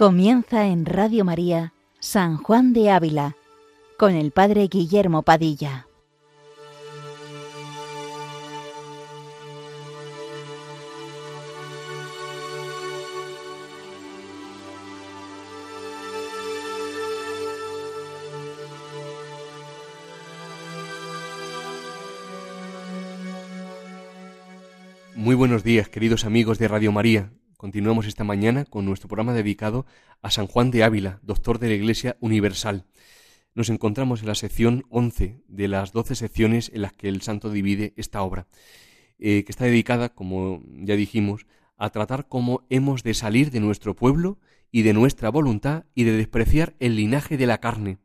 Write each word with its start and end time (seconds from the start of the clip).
Comienza 0.00 0.66
en 0.66 0.86
Radio 0.86 1.26
María 1.26 1.74
San 1.98 2.38
Juan 2.38 2.72
de 2.72 2.90
Ávila 2.90 3.36
con 3.98 4.14
el 4.14 4.30
Padre 4.30 4.66
Guillermo 4.66 5.20
Padilla. 5.24 5.88
Muy 25.14 25.34
buenos 25.34 25.62
días, 25.62 25.90
queridos 25.90 26.24
amigos 26.24 26.58
de 26.58 26.68
Radio 26.68 26.90
María. 26.90 27.30
Continuamos 27.60 28.06
esta 28.06 28.24
mañana 28.24 28.64
con 28.64 28.86
nuestro 28.86 29.06
programa 29.06 29.34
dedicado 29.34 29.84
a 30.22 30.30
San 30.30 30.46
Juan 30.46 30.70
de 30.70 30.82
Ávila, 30.82 31.20
doctor 31.22 31.58
de 31.58 31.68
la 31.68 31.74
Iglesia 31.74 32.16
Universal. 32.20 32.86
Nos 33.54 33.68
encontramos 33.68 34.22
en 34.22 34.28
la 34.28 34.34
sección 34.34 34.84
11 34.88 35.42
de 35.46 35.68
las 35.68 35.92
12 35.92 36.14
secciones 36.14 36.70
en 36.72 36.80
las 36.80 36.94
que 36.94 37.10
el 37.10 37.20
santo 37.20 37.50
divide 37.50 37.92
esta 37.98 38.22
obra, 38.22 38.46
eh, 39.18 39.44
que 39.44 39.52
está 39.52 39.66
dedicada, 39.66 40.08
como 40.08 40.62
ya 40.72 40.96
dijimos, 40.96 41.44
a 41.76 41.90
tratar 41.90 42.28
cómo 42.28 42.64
hemos 42.70 43.02
de 43.02 43.12
salir 43.12 43.50
de 43.50 43.60
nuestro 43.60 43.94
pueblo 43.94 44.38
y 44.72 44.80
de 44.80 44.94
nuestra 44.94 45.28
voluntad 45.28 45.84
y 45.94 46.04
de 46.04 46.16
despreciar 46.16 46.76
el 46.78 46.96
linaje 46.96 47.36
de 47.36 47.46
la 47.46 47.60
carne. 47.60 47.98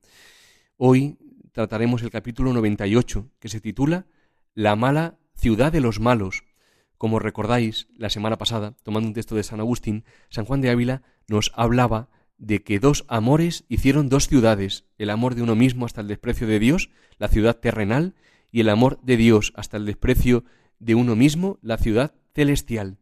Hoy 0.75 1.17
trataremos 1.53 2.03
el 2.03 2.09
capítulo 2.09 2.51
98, 2.51 3.31
que 3.39 3.47
se 3.47 3.61
titula 3.61 4.05
La 4.53 4.75
mala 4.75 5.17
ciudad 5.37 5.71
de 5.71 5.79
los 5.79 6.01
malos, 6.01 6.43
como 6.97 7.19
recordáis, 7.19 7.87
la 7.97 8.09
semana 8.09 8.37
pasada, 8.37 8.75
tomando 8.83 9.07
un 9.07 9.13
texto 9.13 9.35
de 9.35 9.43
San 9.43 9.59
Agustín, 9.59 10.03
San 10.29 10.45
Juan 10.45 10.61
de 10.61 10.69
Ávila 10.69 11.03
nos 11.27 11.51
hablaba 11.55 12.09
de 12.37 12.63
que 12.63 12.79
dos 12.79 13.05
amores 13.07 13.65
hicieron 13.69 14.09
dos 14.09 14.27
ciudades, 14.27 14.85
el 14.97 15.09
amor 15.09 15.35
de 15.35 15.41
uno 15.41 15.55
mismo 15.55 15.85
hasta 15.85 16.01
el 16.01 16.07
desprecio 16.07 16.47
de 16.47 16.59
Dios, 16.59 16.89
la 17.17 17.27
ciudad 17.27 17.57
terrenal, 17.57 18.15
y 18.51 18.61
el 18.61 18.69
amor 18.69 18.99
de 19.01 19.17
Dios 19.17 19.51
hasta 19.55 19.77
el 19.77 19.85
desprecio 19.85 20.45
de 20.79 20.95
uno 20.95 21.15
mismo, 21.15 21.59
la 21.61 21.77
ciudad 21.77 22.13
celestial. 22.33 22.97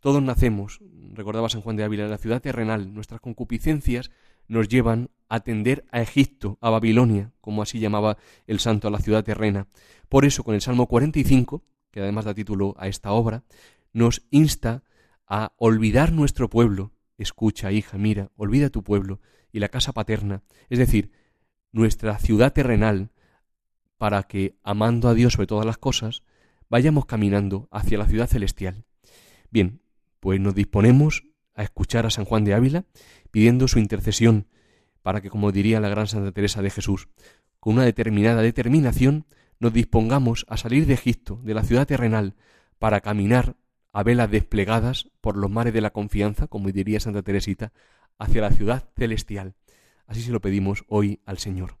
Todos 0.00 0.22
nacemos, 0.22 0.80
recordaba 1.14 1.48
San 1.48 1.62
Juan 1.62 1.76
de 1.76 1.84
Ávila, 1.84 2.04
en 2.04 2.10
la 2.10 2.18
ciudad 2.18 2.42
terrenal. 2.42 2.92
Nuestras 2.92 3.20
concupiscencias 3.20 4.10
nos 4.48 4.68
llevan 4.68 5.10
a 5.28 5.40
tender 5.40 5.86
a 5.92 6.02
Egipto, 6.02 6.58
a 6.60 6.70
Babilonia, 6.70 7.32
como 7.40 7.62
así 7.62 7.78
llamaba 7.78 8.18
el 8.46 8.60
santo 8.60 8.88
a 8.88 8.90
la 8.90 8.98
ciudad 8.98 9.24
terrena. 9.24 9.66
Por 10.08 10.24
eso, 10.24 10.44
con 10.44 10.54
el 10.54 10.60
Salmo 10.60 10.86
45, 10.86 11.62
que 11.92 12.00
además 12.00 12.24
da 12.24 12.34
título 12.34 12.74
a 12.78 12.88
esta 12.88 13.12
obra, 13.12 13.44
nos 13.92 14.26
insta 14.30 14.82
a 15.26 15.52
olvidar 15.58 16.12
nuestro 16.12 16.50
pueblo. 16.50 16.92
Escucha, 17.18 17.70
hija, 17.70 17.98
mira, 17.98 18.32
olvida 18.34 18.70
tu 18.70 18.82
pueblo 18.82 19.20
y 19.52 19.60
la 19.60 19.68
casa 19.68 19.92
paterna, 19.92 20.42
es 20.70 20.78
decir, 20.78 21.12
nuestra 21.70 22.18
ciudad 22.18 22.52
terrenal, 22.52 23.10
para 23.98 24.24
que, 24.24 24.56
amando 24.64 25.08
a 25.08 25.14
Dios 25.14 25.34
sobre 25.34 25.46
todas 25.46 25.66
las 25.66 25.78
cosas, 25.78 26.24
vayamos 26.68 27.06
caminando 27.06 27.68
hacia 27.70 27.98
la 27.98 28.08
ciudad 28.08 28.26
celestial. 28.26 28.84
Bien, 29.50 29.80
pues 30.18 30.40
nos 30.40 30.54
disponemos 30.54 31.24
a 31.54 31.62
escuchar 31.62 32.06
a 32.06 32.10
San 32.10 32.24
Juan 32.24 32.44
de 32.44 32.54
Ávila, 32.54 32.86
pidiendo 33.30 33.68
su 33.68 33.78
intercesión, 33.78 34.48
para 35.02 35.20
que, 35.20 35.30
como 35.30 35.52
diría 35.52 35.80
la 35.80 35.88
gran 35.88 36.06
Santa 36.06 36.32
Teresa 36.32 36.62
de 36.62 36.70
Jesús, 36.70 37.08
con 37.60 37.74
una 37.74 37.84
determinada 37.84 38.42
determinación, 38.42 39.26
nos 39.62 39.72
dispongamos 39.72 40.44
a 40.48 40.56
salir 40.56 40.86
de 40.86 40.94
Egipto, 40.94 41.38
de 41.44 41.54
la 41.54 41.62
ciudad 41.62 41.86
terrenal, 41.86 42.34
para 42.80 43.00
caminar 43.00 43.54
a 43.92 44.02
velas 44.02 44.28
desplegadas 44.28 45.08
por 45.20 45.36
los 45.36 45.52
mares 45.52 45.72
de 45.72 45.80
la 45.80 45.92
confianza, 45.92 46.48
como 46.48 46.72
diría 46.72 46.98
Santa 46.98 47.22
Teresita, 47.22 47.72
hacia 48.18 48.40
la 48.40 48.50
ciudad 48.50 48.88
celestial. 48.96 49.54
Así 50.04 50.20
se 50.20 50.32
lo 50.32 50.40
pedimos 50.40 50.82
hoy 50.88 51.20
al 51.26 51.38
Señor. 51.38 51.78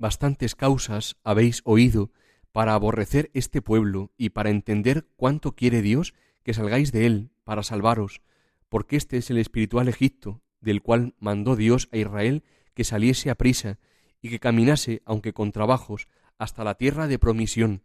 Bastantes 0.00 0.56
causas 0.56 1.18
habéis 1.22 1.62
oído 1.64 2.10
para 2.50 2.74
aborrecer 2.74 3.30
este 3.32 3.62
pueblo 3.62 4.10
y 4.16 4.30
para 4.30 4.50
entender 4.50 5.06
cuánto 5.14 5.52
quiere 5.52 5.82
Dios 5.82 6.14
que 6.42 6.52
salgáis 6.52 6.90
de 6.90 7.06
él 7.06 7.30
para 7.44 7.62
salvaros, 7.62 8.22
porque 8.68 8.96
este 8.96 9.18
es 9.18 9.30
el 9.30 9.38
espiritual 9.38 9.86
Egipto, 9.86 10.42
del 10.60 10.82
cual 10.82 11.14
mandó 11.20 11.54
Dios 11.54 11.88
a 11.92 11.96
Israel 11.96 12.42
que 12.74 12.82
saliese 12.82 13.30
a 13.30 13.36
prisa 13.36 13.78
y 14.20 14.30
que 14.30 14.40
caminase, 14.40 15.00
aunque 15.04 15.32
con 15.32 15.52
trabajos, 15.52 16.08
hasta 16.38 16.64
la 16.64 16.74
tierra 16.74 17.08
de 17.08 17.18
promisión. 17.18 17.82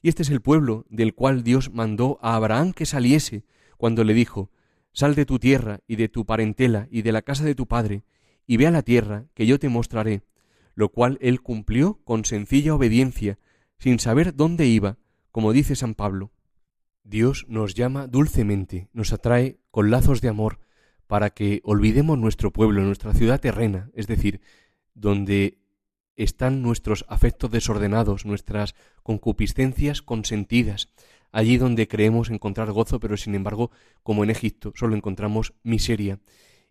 Y 0.00 0.08
este 0.08 0.22
es 0.22 0.30
el 0.30 0.40
pueblo 0.40 0.86
del 0.88 1.14
cual 1.14 1.42
Dios 1.42 1.72
mandó 1.72 2.18
a 2.22 2.36
Abraham 2.36 2.72
que 2.72 2.86
saliese, 2.86 3.44
cuando 3.76 4.04
le 4.04 4.14
dijo, 4.14 4.50
Sal 4.92 5.14
de 5.14 5.26
tu 5.26 5.38
tierra 5.38 5.80
y 5.86 5.96
de 5.96 6.08
tu 6.08 6.24
parentela 6.24 6.88
y 6.90 7.02
de 7.02 7.12
la 7.12 7.22
casa 7.22 7.44
de 7.44 7.54
tu 7.54 7.66
padre, 7.66 8.04
y 8.46 8.56
ve 8.56 8.66
a 8.66 8.70
la 8.70 8.82
tierra 8.82 9.26
que 9.34 9.46
yo 9.46 9.58
te 9.58 9.68
mostraré, 9.68 10.22
lo 10.74 10.88
cual 10.88 11.18
él 11.20 11.42
cumplió 11.42 12.00
con 12.04 12.24
sencilla 12.24 12.74
obediencia, 12.74 13.38
sin 13.78 13.98
saber 13.98 14.34
dónde 14.34 14.66
iba, 14.66 14.96
como 15.30 15.52
dice 15.52 15.76
San 15.76 15.94
Pablo. 15.94 16.32
Dios 17.04 17.46
nos 17.48 17.74
llama 17.74 18.06
dulcemente, 18.06 18.88
nos 18.92 19.12
atrae 19.12 19.58
con 19.70 19.90
lazos 19.90 20.20
de 20.20 20.28
amor, 20.28 20.60
para 21.06 21.30
que 21.30 21.60
olvidemos 21.64 22.18
nuestro 22.18 22.52
pueblo, 22.52 22.82
nuestra 22.82 23.14
ciudad 23.14 23.40
terrena, 23.40 23.90
es 23.94 24.06
decir, 24.06 24.40
donde 24.94 25.58
están 26.18 26.60
nuestros 26.60 27.06
afectos 27.08 27.50
desordenados, 27.50 28.26
nuestras 28.26 28.74
concupiscencias 29.02 30.02
consentidas, 30.02 30.88
allí 31.32 31.56
donde 31.56 31.88
creemos 31.88 32.30
encontrar 32.30 32.72
gozo, 32.72 33.00
pero 33.00 33.16
sin 33.16 33.34
embargo, 33.34 33.70
como 34.02 34.24
en 34.24 34.30
Egipto, 34.30 34.72
solo 34.74 34.96
encontramos 34.96 35.54
miseria. 35.62 36.20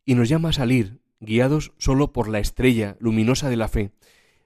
Y 0.05 0.15
nos 0.15 0.29
llama 0.29 0.49
a 0.49 0.53
salir, 0.53 0.99
guiados 1.19 1.71
solo 1.77 2.11
por 2.11 2.27
la 2.27 2.39
estrella 2.39 2.97
luminosa 2.99 3.49
de 3.49 3.57
la 3.57 3.69
fe. 3.69 3.91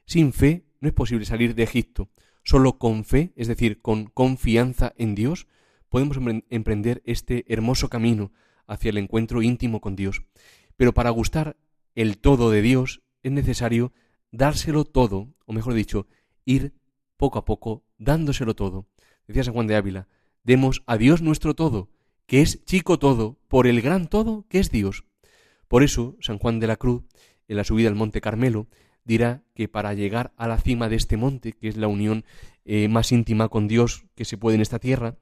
Sin 0.06 0.34
fe 0.34 0.66
no 0.79 0.88
es 0.88 0.94
posible 0.94 1.25
salir 1.25 1.56
de 1.56 1.63
Egipto. 1.63 2.09
Solo 2.44 2.78
con 2.78 3.03
fe, 3.03 3.34
es 3.35 3.47
decir, 3.47 3.81
con 3.81 4.06
confianza 4.06 4.94
en 4.97 5.16
Dios, 5.16 5.47
podemos 5.90 6.17
emprender 6.50 7.01
este 7.06 7.45
hermoso 7.47 7.90
camino 7.90 8.31
hacia 8.67 8.90
el 8.90 8.97
encuentro 8.97 9.41
íntimo 9.41 9.81
con 9.81 9.95
Dios. 9.95 10.23
Pero 10.78 10.94
para 10.94 11.09
gustar 11.09 11.57
el 11.95 12.17
todo 12.17 12.51
de 12.51 12.61
Dios 12.61 13.01
es 13.23 13.31
necesario 13.31 13.94
dárselo 14.31 14.86
todo, 14.86 15.34
o 15.46 15.53
mejor 15.53 15.74
dicho, 15.74 16.08
ir 16.46 16.74
poco 17.18 17.40
a 17.40 17.46
poco 17.46 17.84
dándoselo 17.97 18.56
todo. 18.56 18.88
Decía 19.28 19.44
San 19.44 19.53
Juan 19.53 19.68
de 19.68 19.75
Ávila, 19.75 20.08
demos 20.44 20.84
a 20.88 20.97
Dios 20.97 21.22
nuestro 21.22 21.53
todo, 21.53 21.90
que 22.25 22.41
es 22.41 22.64
chico 22.66 22.97
todo, 22.97 23.38
por 23.47 23.68
el 23.68 23.81
gran 23.81 24.08
todo 24.08 24.46
que 24.50 24.59
es 24.59 24.72
Dios. 24.72 25.06
Por 25.68 25.84
eso, 25.84 26.18
San 26.20 26.38
Juan 26.38 26.59
de 26.59 26.68
la 26.68 26.78
Cruz, 26.78 27.03
en 27.47 27.58
la 27.58 27.64
subida 27.64 27.90
al 27.90 27.96
Monte 27.96 28.22
Carmelo, 28.22 28.68
dirá 29.03 29.44
que 29.56 29.68
para 29.68 29.94
llegar 29.94 30.34
a 30.38 30.47
la 30.47 30.58
cima 30.58 30.90
de 30.90 30.96
este 30.96 31.18
monte, 31.18 31.53
que 31.53 31.68
es 31.68 31.78
la 31.78 31.88
unión 31.88 32.25
eh, 32.66 32.88
más 32.88 33.12
íntima 33.12 33.50
con 33.50 33.68
Dios 33.68 34.06
que 34.16 34.25
se 34.25 34.38
puede 34.38 34.56
en 34.56 34.62
esta 34.62 34.80
tierra, 34.80 35.18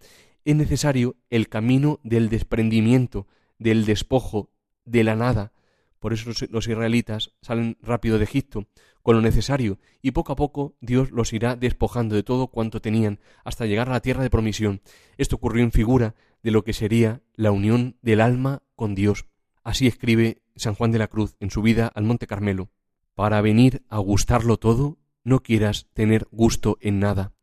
es 0.45 0.55
necesario 0.55 1.17
el 1.29 1.49
camino 1.49 1.99
del 2.03 2.29
desprendimiento, 2.29 3.27
del 3.57 3.85
despojo, 3.85 4.51
de 4.85 5.03
la 5.03 5.15
nada. 5.15 5.53
Por 5.99 6.13
eso 6.13 6.31
los 6.49 6.67
israelitas 6.67 7.33
salen 7.41 7.77
rápido 7.81 8.17
de 8.17 8.23
Egipto, 8.23 8.67
con 9.01 9.15
lo 9.15 9.21
necesario, 9.21 9.79
y 10.01 10.11
poco 10.11 10.33
a 10.33 10.35
poco 10.35 10.75
Dios 10.81 11.11
los 11.11 11.33
irá 11.33 11.55
despojando 11.55 12.15
de 12.15 12.23
todo 12.23 12.47
cuanto 12.47 12.81
tenían, 12.81 13.19
hasta 13.43 13.65
llegar 13.65 13.89
a 13.89 13.93
la 13.93 14.01
tierra 14.01 14.23
de 14.23 14.29
promisión. 14.29 14.81
Esto 15.17 15.37
ocurrió 15.37 15.63
en 15.63 15.71
figura 15.71 16.15
de 16.43 16.51
lo 16.51 16.63
que 16.63 16.73
sería 16.73 17.21
la 17.35 17.51
unión 17.51 17.97
del 18.01 18.21
alma 18.21 18.63
con 18.75 18.95
Dios. 18.95 19.25
Así 19.63 19.87
escribe 19.87 20.41
San 20.55 20.75
Juan 20.75 20.91
de 20.91 20.99
la 20.99 21.07
Cruz 21.07 21.35
en 21.39 21.51
su 21.51 21.61
vida 21.61 21.91
al 21.93 22.03
Monte 22.03 22.27
Carmelo. 22.27 22.69
Para 23.15 23.41
venir 23.41 23.83
a 23.89 23.97
gustarlo 23.99 24.57
todo, 24.57 24.97
no 25.23 25.41
quieras 25.41 25.87
tener 25.93 26.27
gusto 26.31 26.77
en 26.81 26.99
nada. 26.99 27.33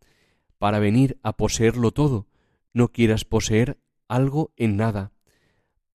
Para 0.58 0.78
venir 0.78 1.18
a 1.22 1.34
poseerlo 1.34 1.92
todo, 1.92 2.26
no 2.72 2.88
quieras 2.88 3.24
poseer 3.24 3.78
algo 4.08 4.52
en 4.56 4.76
nada. 4.76 5.12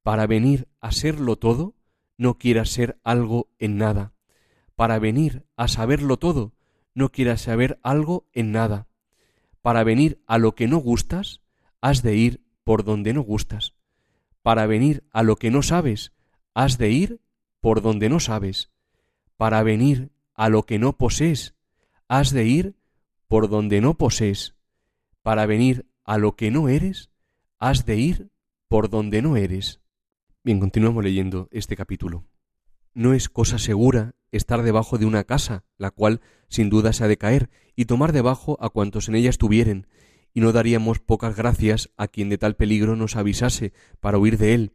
Para 0.03 0.27
venir 0.27 0.67
a 0.79 0.91
serlo 0.91 1.37
todo, 1.37 1.75
no 2.17 2.37
quieras 2.37 2.69
ser 2.69 2.99
algo 3.03 3.49
en 3.59 3.77
nada 3.77 4.13
para 4.81 4.97
venir 4.97 5.45
a 5.57 5.67
saberlo 5.67 6.17
todo, 6.17 6.55
no 6.95 7.11
quieras 7.11 7.41
saber 7.41 7.79
algo 7.83 8.25
en 8.33 8.51
nada. 8.51 8.87
Para 9.61 9.83
venir 9.83 10.23
a 10.25 10.39
lo 10.39 10.55
que 10.55 10.67
no 10.67 10.77
gustas, 10.77 11.39
has 11.81 12.01
de 12.01 12.15
ir 12.15 12.41
por 12.63 12.83
donde 12.83 13.13
no 13.13 13.21
gustas. 13.21 13.75
Para 14.41 14.65
venir 14.65 15.03
a 15.11 15.21
lo 15.21 15.35
que 15.35 15.51
no 15.51 15.61
sabes, 15.61 16.13
has 16.55 16.79
de 16.79 16.89
ir 16.89 17.21
por 17.59 17.83
donde 17.83 18.09
no 18.09 18.19
sabes. 18.19 18.71
Para 19.37 19.61
venir 19.61 20.09
a 20.33 20.49
lo 20.49 20.63
que 20.63 20.79
no 20.79 20.97
posees, 20.97 21.53
has 22.07 22.31
de 22.31 22.45
ir 22.45 22.75
por 23.27 23.49
donde 23.49 23.81
no 23.81 23.99
posees. 23.99 24.55
Para 25.21 25.45
venir 25.45 25.85
a 26.05 26.17
lo 26.17 26.35
que 26.35 26.49
no 26.49 26.69
eres, 26.69 27.11
has 27.59 27.85
de 27.85 27.97
ir 27.97 28.31
por 28.67 28.89
donde 28.89 29.21
no 29.21 29.37
eres. 29.37 29.79
Bien, 30.43 30.59
continuamos 30.59 31.03
leyendo 31.03 31.49
este 31.51 31.75
capítulo. 31.75 32.25
No 32.95 33.13
es 33.13 33.29
cosa 33.29 33.59
segura 33.59 34.15
estar 34.31 34.63
debajo 34.63 34.97
de 34.97 35.05
una 35.05 35.23
casa, 35.23 35.63
la 35.77 35.91
cual 35.91 36.21
sin 36.47 36.69
duda 36.69 36.93
se 36.93 37.03
ha 37.03 37.07
de 37.07 37.17
caer, 37.17 37.49
y 37.75 37.85
tomar 37.85 38.11
debajo 38.11 38.57
a 38.61 38.69
cuantos 38.69 39.07
en 39.07 39.15
ella 39.15 39.29
estuvieren, 39.29 39.87
y 40.33 40.41
no 40.41 40.51
daríamos 40.51 40.99
pocas 40.99 41.35
gracias 41.35 41.89
a 41.97 42.07
quien 42.07 42.29
de 42.29 42.37
tal 42.37 42.55
peligro 42.55 42.95
nos 42.95 43.15
avisase 43.15 43.73
para 43.99 44.17
huir 44.17 44.37
de 44.37 44.53
él. 44.53 44.73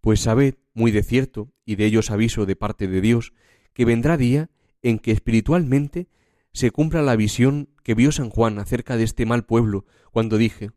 Pues 0.00 0.20
sabed 0.20 0.54
muy 0.74 0.90
de 0.90 1.02
cierto, 1.02 1.52
y 1.64 1.76
de 1.76 1.86
ellos 1.86 2.10
aviso 2.10 2.46
de 2.46 2.56
parte 2.56 2.88
de 2.88 3.00
Dios, 3.00 3.32
que 3.72 3.84
vendrá 3.84 4.16
día 4.16 4.50
en 4.82 4.98
que 4.98 5.12
espiritualmente 5.12 6.08
se 6.52 6.70
cumpla 6.70 7.02
la 7.02 7.16
visión 7.16 7.68
que 7.82 7.94
vio 7.94 8.10
San 8.12 8.30
Juan 8.30 8.58
acerca 8.58 8.96
de 8.96 9.04
este 9.04 9.26
mal 9.26 9.44
pueblo, 9.44 9.86
cuando 10.12 10.38
dije, 10.38 10.70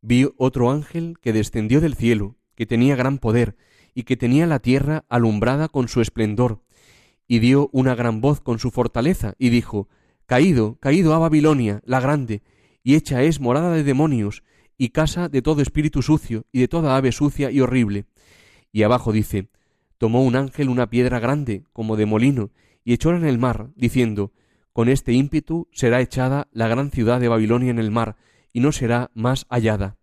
vi 0.00 0.28
otro 0.36 0.70
ángel 0.70 1.16
que 1.20 1.32
descendió 1.32 1.80
del 1.80 1.94
cielo, 1.94 2.36
que 2.54 2.66
tenía 2.66 2.96
gran 2.96 3.18
poder, 3.18 3.56
y 3.94 4.04
que 4.04 4.16
tenía 4.16 4.46
la 4.46 4.60
tierra 4.60 5.04
alumbrada 5.08 5.68
con 5.68 5.88
su 5.88 6.00
esplendor, 6.00 6.62
y 7.28 7.38
dio 7.38 7.68
una 7.72 7.94
gran 7.94 8.20
voz 8.20 8.40
con 8.40 8.58
su 8.58 8.70
fortaleza, 8.70 9.34
y 9.38 9.50
dijo, 9.50 9.88
Caído, 10.26 10.78
caído 10.80 11.14
a 11.14 11.18
Babilonia, 11.18 11.80
la 11.84 12.00
grande, 12.00 12.42
y 12.82 12.94
hecha 12.94 13.22
es 13.22 13.38
morada 13.38 13.72
de 13.72 13.84
demonios, 13.84 14.42
y 14.78 14.88
casa 14.88 15.28
de 15.28 15.42
todo 15.42 15.60
espíritu 15.60 16.02
sucio, 16.02 16.46
y 16.52 16.60
de 16.60 16.68
toda 16.68 16.96
ave 16.96 17.12
sucia 17.12 17.50
y 17.50 17.60
horrible. 17.60 18.06
Y 18.72 18.82
abajo 18.82 19.12
dice, 19.12 19.48
tomó 19.98 20.24
un 20.24 20.36
ángel 20.36 20.68
una 20.68 20.88
piedra 20.88 21.18
grande, 21.18 21.64
como 21.72 21.96
de 21.96 22.06
molino, 22.06 22.50
y 22.84 22.94
echóla 22.94 23.18
en 23.18 23.26
el 23.26 23.38
mar, 23.38 23.70
diciendo, 23.76 24.32
Con 24.72 24.88
este 24.88 25.12
ímpetu 25.12 25.68
será 25.72 26.00
echada 26.00 26.48
la 26.52 26.68
gran 26.68 26.90
ciudad 26.90 27.20
de 27.20 27.28
Babilonia 27.28 27.70
en 27.70 27.78
el 27.78 27.90
mar, 27.90 28.16
y 28.52 28.60
no 28.60 28.72
será 28.72 29.10
más 29.12 29.44
hallada. 29.50 29.98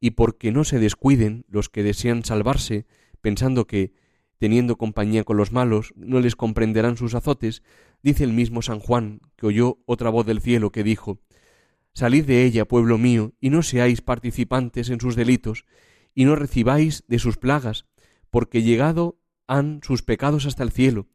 Y 0.00 0.10
porque 0.10 0.52
no 0.52 0.64
se 0.64 0.78
descuiden 0.78 1.46
los 1.48 1.70
que 1.70 1.82
desean 1.82 2.24
salvarse, 2.24 2.86
pensando 3.22 3.66
que, 3.66 3.92
teniendo 4.38 4.76
compañía 4.76 5.24
con 5.24 5.36
los 5.36 5.52
malos, 5.52 5.92
no 5.96 6.20
les 6.20 6.36
comprenderán 6.36 6.96
sus 6.96 7.14
azotes, 7.14 7.62
dice 8.02 8.24
el 8.24 8.32
mismo 8.32 8.62
San 8.62 8.80
Juan, 8.80 9.20
que 9.36 9.46
oyó 9.46 9.78
otra 9.86 10.10
voz 10.10 10.26
del 10.26 10.40
cielo 10.40 10.70
que 10.70 10.82
dijo, 10.82 11.20
Salid 11.94 12.24
de 12.24 12.44
ella, 12.44 12.64
pueblo 12.64 12.98
mío, 12.98 13.32
y 13.40 13.50
no 13.50 13.62
seáis 13.62 14.00
participantes 14.00 14.90
en 14.90 15.00
sus 15.00 15.14
delitos, 15.14 15.64
y 16.14 16.24
no 16.24 16.34
recibáis 16.34 17.04
de 17.06 17.18
sus 17.18 17.36
plagas, 17.36 17.86
porque 18.30 18.62
llegado 18.62 19.18
han 19.46 19.80
sus 19.82 20.02
pecados 20.02 20.46
hasta 20.46 20.64
el 20.64 20.72
cielo, 20.72 21.06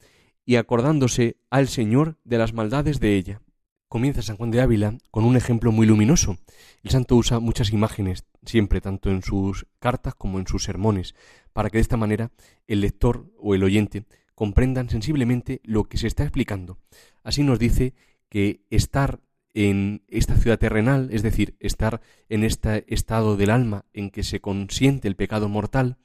y 0.46 0.56
acordándose 0.56 1.38
al 1.50 1.68
Señor 1.68 2.18
de 2.24 2.38
las 2.38 2.54
maldades 2.54 3.00
de 3.00 3.16
ella. 3.16 3.42
Comienza 3.90 4.22
San 4.22 4.38
Juan 4.38 4.52
de 4.52 4.62
Ávila 4.62 5.00
con 5.10 5.26
un 5.26 5.36
ejemplo 5.36 5.72
muy 5.72 5.88
luminoso. 5.88 6.38
El 6.84 6.92
santo 6.92 7.16
usa 7.16 7.40
muchas 7.40 7.74
imágenes, 7.74 8.24
siempre, 8.46 8.82
tanto 8.82 9.10
en 9.10 9.24
sus 9.24 9.66
cartas 9.80 10.14
como 10.14 10.38
en 10.38 10.46
sus 10.46 10.64
sermones, 10.64 11.16
para 11.54 11.72
que 11.72 11.80
de 11.80 11.82
esta 11.82 11.98
manera 11.98 12.30
el 12.68 12.82
lector 12.82 13.26
o 13.40 13.56
el 13.56 13.64
oyente 13.64 14.06
comprendan 14.36 14.92
sensiblemente 14.92 15.60
lo 15.64 15.86
que 15.86 15.98
se 15.98 16.06
está 16.06 16.22
explicando. 16.22 16.78
Así 17.24 17.42
nos 17.42 17.58
dice 17.58 17.96
que 18.30 18.62
estar 18.70 19.22
en 19.56 20.04
esta 20.08 20.36
ciudad 20.36 20.60
terrenal, 20.60 21.10
es 21.12 21.24
decir, 21.24 21.56
estar 21.60 22.00
en 22.30 22.44
este 22.44 22.86
estado 22.94 23.38
del 23.38 23.50
alma 23.50 23.86
en 23.94 24.12
que 24.12 24.22
se 24.22 24.40
consiente 24.40 25.08
el 25.08 25.16
pecado 25.16 25.50
mortal, 25.50 25.98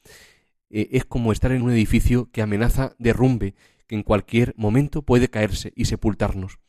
eh, 0.71 0.89
es 0.93 1.05
como 1.05 1.33
estar 1.33 1.53
en 1.53 1.61
un 1.61 1.73
edificio 1.73 2.31
que 2.33 2.41
amenaza 2.41 2.97
derrumbe, 2.99 3.55
que 3.87 3.95
en 3.95 4.05
cualquier 4.05 4.55
momento 4.57 5.03
puede 5.03 5.29
caerse 5.29 5.75
y 5.77 5.85
sepultarnos. 5.85 6.61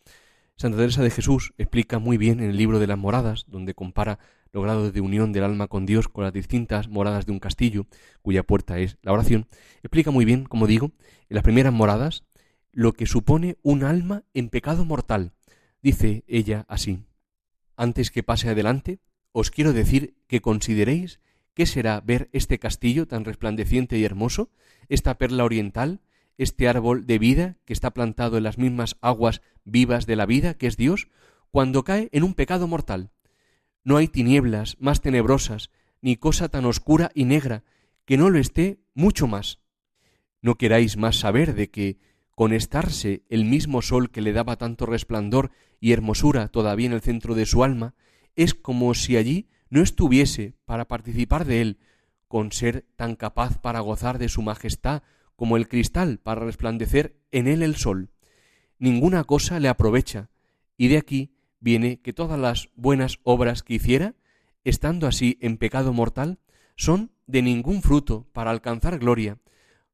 Santa 0.57 0.77
Teresa 0.77 1.03
de 1.03 1.11
Jesús 1.11 1.53
explica 1.57 1.99
muy 1.99 2.17
bien 2.17 2.39
en 2.39 2.49
el 2.49 2.57
libro 2.57 2.79
de 2.79 2.87
las 2.87 2.97
moradas, 2.97 3.45
donde 3.47 3.73
compara 3.73 4.19
los 4.53 4.63
grados 4.63 4.93
de 4.93 5.01
unión 5.01 5.33
del 5.33 5.43
alma 5.43 5.67
con 5.67 5.85
Dios 5.85 6.07
con 6.07 6.23
las 6.23 6.33
distintas 6.33 6.87
moradas 6.87 7.25
de 7.25 7.33
un 7.33 7.39
castillo, 7.39 7.87
cuya 8.21 8.43
puerta 8.43 8.79
es 8.79 8.97
la 9.01 9.11
oración, 9.11 9.47
explica 9.83 10.11
muy 10.11 10.23
bien, 10.23 10.45
como 10.45 10.65
digo, 10.65 10.91
en 11.29 11.35
las 11.35 11.43
primeras 11.43 11.73
moradas, 11.73 12.23
lo 12.71 12.93
que 12.93 13.05
supone 13.05 13.57
un 13.63 13.83
alma 13.83 14.23
en 14.33 14.49
pecado 14.49 14.85
mortal, 14.85 15.33
Dice 15.85 16.23
ella 16.25 16.65
así, 16.67 17.03
Antes 17.75 18.09
que 18.09 18.23
pase 18.23 18.49
adelante, 18.49 18.97
os 19.31 19.51
quiero 19.51 19.71
decir 19.71 20.15
que 20.25 20.41
consideréis 20.41 21.19
qué 21.53 21.67
será 21.67 22.01
ver 22.01 22.27
este 22.33 22.57
castillo 22.57 23.07
tan 23.07 23.23
resplandeciente 23.23 23.95
y 23.99 24.03
hermoso, 24.03 24.49
esta 24.89 25.19
perla 25.19 25.43
oriental, 25.43 26.01
este 26.37 26.67
árbol 26.67 27.05
de 27.05 27.19
vida 27.19 27.57
que 27.65 27.73
está 27.73 27.91
plantado 27.91 28.37
en 28.37 28.43
las 28.43 28.57
mismas 28.57 28.97
aguas 29.01 29.41
vivas 29.63 30.05
de 30.05 30.15
la 30.15 30.25
vida 30.25 30.55
que 30.55 30.67
es 30.67 30.77
Dios, 30.77 31.07
cuando 31.51 31.83
cae 31.83 32.09
en 32.11 32.23
un 32.23 32.33
pecado 32.33 32.67
mortal. 32.67 33.11
No 33.83 33.97
hay 33.97 34.07
tinieblas 34.07 34.77
más 34.79 35.01
tenebrosas, 35.01 35.69
ni 36.01 36.17
cosa 36.17 36.49
tan 36.49 36.65
oscura 36.65 37.11
y 37.13 37.25
negra, 37.25 37.63
que 38.05 38.17
no 38.17 38.29
lo 38.29 38.39
esté 38.39 38.79
mucho 38.93 39.27
más. 39.27 39.59
No 40.41 40.55
queráis 40.55 40.97
más 40.97 41.17
saber 41.17 41.55
de 41.55 41.69
que 41.69 41.97
con 42.35 42.51
estarse 42.51 43.23
el 43.29 43.45
mismo 43.45 43.81
sol 43.81 44.11
que 44.11 44.21
le 44.21 44.33
daba 44.33 44.57
tanto 44.57 44.85
resplandor 44.85 45.51
y 45.79 45.93
hermosura 45.93 46.49
todavía 46.49 46.87
en 46.87 46.93
el 46.93 47.01
centro 47.01 47.33
de 47.33 47.45
su 47.45 47.63
alma, 47.63 47.95
es 48.35 48.53
como 48.53 48.93
si 48.93 49.15
allí 49.15 49.47
no 49.69 49.81
estuviese 49.81 50.55
para 50.65 50.85
participar 50.85 51.45
de 51.45 51.61
él, 51.61 51.79
con 52.27 52.51
ser 52.51 52.85
tan 52.95 53.15
capaz 53.15 53.57
para 53.59 53.79
gozar 53.79 54.17
de 54.17 54.29
su 54.29 54.41
majestad 54.41 55.03
como 55.35 55.57
el 55.57 55.67
cristal 55.67 56.19
para 56.19 56.45
resplandecer 56.45 57.17
en 57.31 57.47
él 57.47 57.63
el 57.63 57.75
sol. 57.75 58.09
Ninguna 58.79 59.23
cosa 59.23 59.59
le 59.59 59.67
aprovecha, 59.67 60.29
y 60.77 60.87
de 60.87 60.97
aquí 60.97 61.31
viene 61.59 61.99
que 62.01 62.13
todas 62.13 62.39
las 62.39 62.69
buenas 62.75 63.19
obras 63.23 63.63
que 63.63 63.75
hiciera, 63.75 64.15
estando 64.63 65.07
así 65.07 65.37
en 65.41 65.57
pecado 65.57 65.93
mortal, 65.93 66.39
son 66.75 67.11
de 67.27 67.41
ningún 67.41 67.81
fruto 67.81 68.27
para 68.33 68.51
alcanzar 68.51 68.99
gloria, 68.99 69.39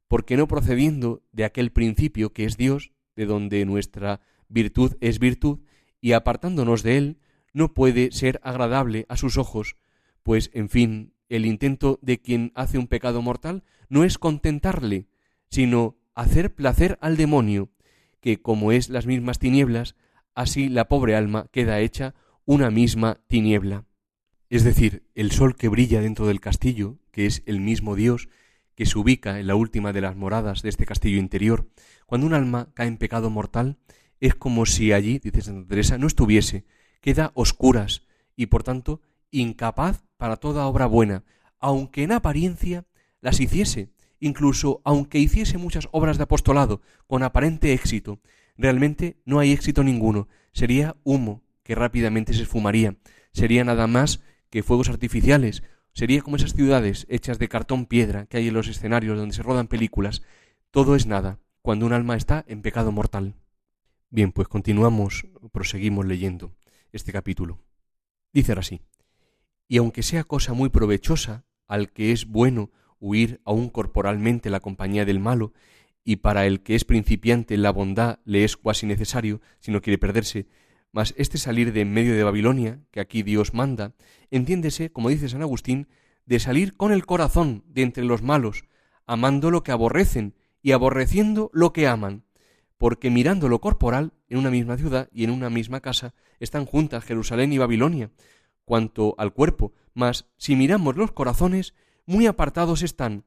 porque 0.08 0.36
no 0.36 0.48
procediendo 0.48 1.24
de 1.32 1.46
aquel 1.46 1.72
principio 1.72 2.34
que 2.34 2.46
es 2.46 2.58
Dios, 2.58 2.92
de 3.16 3.26
donde 3.26 3.66
nuestra 3.66 4.22
virtud 4.50 4.98
es 5.00 5.20
virtud, 5.20 5.60
y 6.02 6.14
apartándonos 6.14 6.84
de 6.84 6.98
él, 6.98 7.20
no 7.54 7.74
puede 7.74 8.12
ser 8.12 8.40
agradable 8.44 9.06
a 9.10 9.18
sus 9.18 9.38
ojos, 9.38 9.78
pues, 10.24 10.50
en 10.54 10.70
fin, 10.70 11.14
el 11.30 11.46
intento 11.46 12.00
de 12.02 12.20
quien 12.20 12.52
hace 12.56 12.78
un 12.78 12.88
pecado 12.88 13.22
mortal 13.22 13.64
no 13.90 14.04
es 14.04 14.18
contentarle, 14.18 15.08
sino 15.52 15.98
hacer 16.16 16.56
placer 16.56 16.98
al 17.02 17.18
demonio, 17.18 17.70
que 18.22 18.42
como 18.42 18.72
es 18.72 18.90
las 18.90 19.06
mismas 19.06 19.38
tinieblas, 19.38 19.96
así 20.34 20.70
la 20.70 20.88
pobre 20.88 21.16
alma 21.16 21.48
queda 21.52 21.80
hecha 21.80 22.16
una 22.46 22.72
misma 22.72 23.20
tiniebla. 23.28 23.86
Es 24.50 24.64
decir, 24.64 25.04
el 25.14 25.32
sol 25.32 25.56
que 25.56 25.68
brilla 25.68 26.02
dentro 26.02 26.26
del 26.28 26.40
castillo, 26.40 26.98
que 27.12 27.26
es 27.26 27.44
el 27.46 27.60
mismo 27.60 27.96
Dios, 27.96 28.30
que 28.76 28.86
se 28.86 28.98
ubica 28.98 29.40
en 29.40 29.48
la 29.48 29.56
última 29.56 29.94
de 29.94 30.02
las 30.02 30.16
moradas 30.16 30.62
de 30.62 30.70
este 30.70 30.86
castillo 30.86 31.20
interior, 31.20 31.70
cuando 32.06 32.28
un 32.28 32.34
alma 32.34 32.70
cae 32.74 32.88
en 32.88 32.98
pecado 32.98 33.30
mortal, 33.30 33.78
es 34.20 34.36
como 34.36 34.66
si 34.66 34.94
allí, 34.94 35.20
dice 35.20 35.42
Santa 35.42 35.68
Teresa, 35.68 35.98
no 35.98 36.08
estuviese, 36.08 36.66
queda 37.02 37.32
oscuras 37.34 38.04
y 38.36 38.48
por 38.48 38.64
tanto 38.64 39.02
incapaz 39.32 40.04
para 40.18 40.38
toda 40.38 40.68
obra 40.68 40.86
buena, 40.86 41.24
aunque 41.60 42.04
en 42.04 42.12
apariencia 42.12 42.86
las 43.22 43.40
hiciese, 43.40 43.90
incluso 44.22 44.80
aunque 44.86 45.20
hiciese 45.20 45.58
muchas 45.58 45.90
obras 45.92 46.18
de 46.18 46.24
apostolado 46.24 46.82
con 47.08 47.24
aparente 47.24 47.74
éxito, 47.74 48.22
realmente 48.56 49.18
no 49.26 49.40
hay 49.40 49.52
éxito 49.52 49.84
ninguno, 49.84 50.30
sería 50.54 50.96
humo 51.04 51.44
que 51.64 51.76
rápidamente 51.76 52.34
se 52.34 52.44
esfumaría, 52.44 52.96
sería 53.34 53.66
nada 53.66 53.88
más 53.88 54.22
que 54.50 54.64
fuegos 54.64 54.88
artificiales 54.88 55.64
Sería 55.94 56.22
como 56.22 56.38
esas 56.38 56.54
ciudades 56.54 57.06
hechas 57.10 57.38
de 57.38 57.50
cartón 57.50 57.86
piedra 57.86 58.26
que 58.26 58.38
hay 58.38 58.48
en 58.48 58.54
los 58.54 58.68
escenarios 58.68 59.18
donde 59.18 59.36
se 59.36 59.44
rodan 59.44 59.68
películas. 59.68 60.22
Todo 60.72 60.96
es 60.96 61.06
nada, 61.06 61.40
cuando 61.62 61.86
un 61.86 61.94
alma 61.94 62.16
está 62.16 62.46
en 62.48 62.62
pecado 62.62 62.92
mortal. 62.92 63.36
Bien, 64.10 64.32
pues 64.32 64.48
continuamos, 64.48 65.28
proseguimos 65.52 66.06
leyendo 66.06 66.56
este 66.92 67.12
capítulo. 67.12 67.60
Dice 68.34 68.54
así, 68.54 68.82
y 69.68 69.78
aunque 69.78 70.04
sea 70.04 70.24
cosa 70.24 70.54
muy 70.54 70.70
provechosa 70.70 71.46
al 71.68 71.92
que 71.92 72.12
es 72.12 72.26
bueno 72.26 72.72
huir 73.02 73.42
aún 73.44 73.70
corporalmente 73.70 74.50
la 74.50 74.62
compañía 74.62 75.04
del 75.04 75.20
malo, 75.20 75.52
y 76.04 76.18
para 76.18 76.46
el 76.46 76.62
que 76.62 76.76
es 76.76 76.86
principiante 76.86 77.58
la 77.58 77.72
bondad 77.72 78.20
le 78.24 78.46
es 78.46 78.56
cuasi 78.56 78.86
necesario, 78.86 79.42
si 79.60 79.72
no 79.72 79.82
quiere 79.82 79.98
perderse, 79.98 80.48
mas 80.94 81.14
este 81.18 81.38
salir 81.38 81.74
de 81.74 81.82
en 81.82 81.94
medio 81.94 82.16
de 82.16 82.24
Babilonia, 82.24 82.80
que 82.92 83.00
aquí 83.00 83.24
Dios 83.24 83.54
manda, 83.54 83.94
entiéndese, 84.30 84.92
como 84.92 85.10
dice 85.10 85.30
San 85.30 85.42
Agustín, 85.42 85.88
de 86.26 86.40
salir 86.40 86.78
con 86.78 86.92
el 86.92 87.06
corazón 87.06 87.64
de 87.68 87.82
entre 87.82 88.04
los 88.04 88.22
malos, 88.22 88.64
amando 89.06 89.52
lo 89.52 89.64
que 89.64 89.72
aborrecen 89.72 90.36
y 90.62 90.72
aborreciendo 90.72 91.50
lo 91.54 91.74
que 91.74 91.88
aman, 91.88 92.24
porque 92.78 93.10
mirando 93.10 93.48
lo 93.48 93.62
corporal, 93.62 94.14
en 94.28 94.38
una 94.38 94.50
misma 94.50 94.78
ciudad 94.78 95.10
y 95.12 95.24
en 95.24 95.32
una 95.32 95.50
misma 95.50 95.82
casa 95.82 96.14
están 96.40 96.66
juntas 96.66 97.04
Jerusalén 97.04 97.54
y 97.54 97.58
Babilonia, 97.58 98.12
cuanto 98.66 99.16
al 99.18 99.34
cuerpo, 99.34 99.74
mas 99.94 100.26
si 100.38 100.56
miramos 100.56 100.96
los 100.96 101.12
corazones, 101.12 101.74
muy 102.06 102.28
apartados 102.28 102.84
están, 102.84 103.26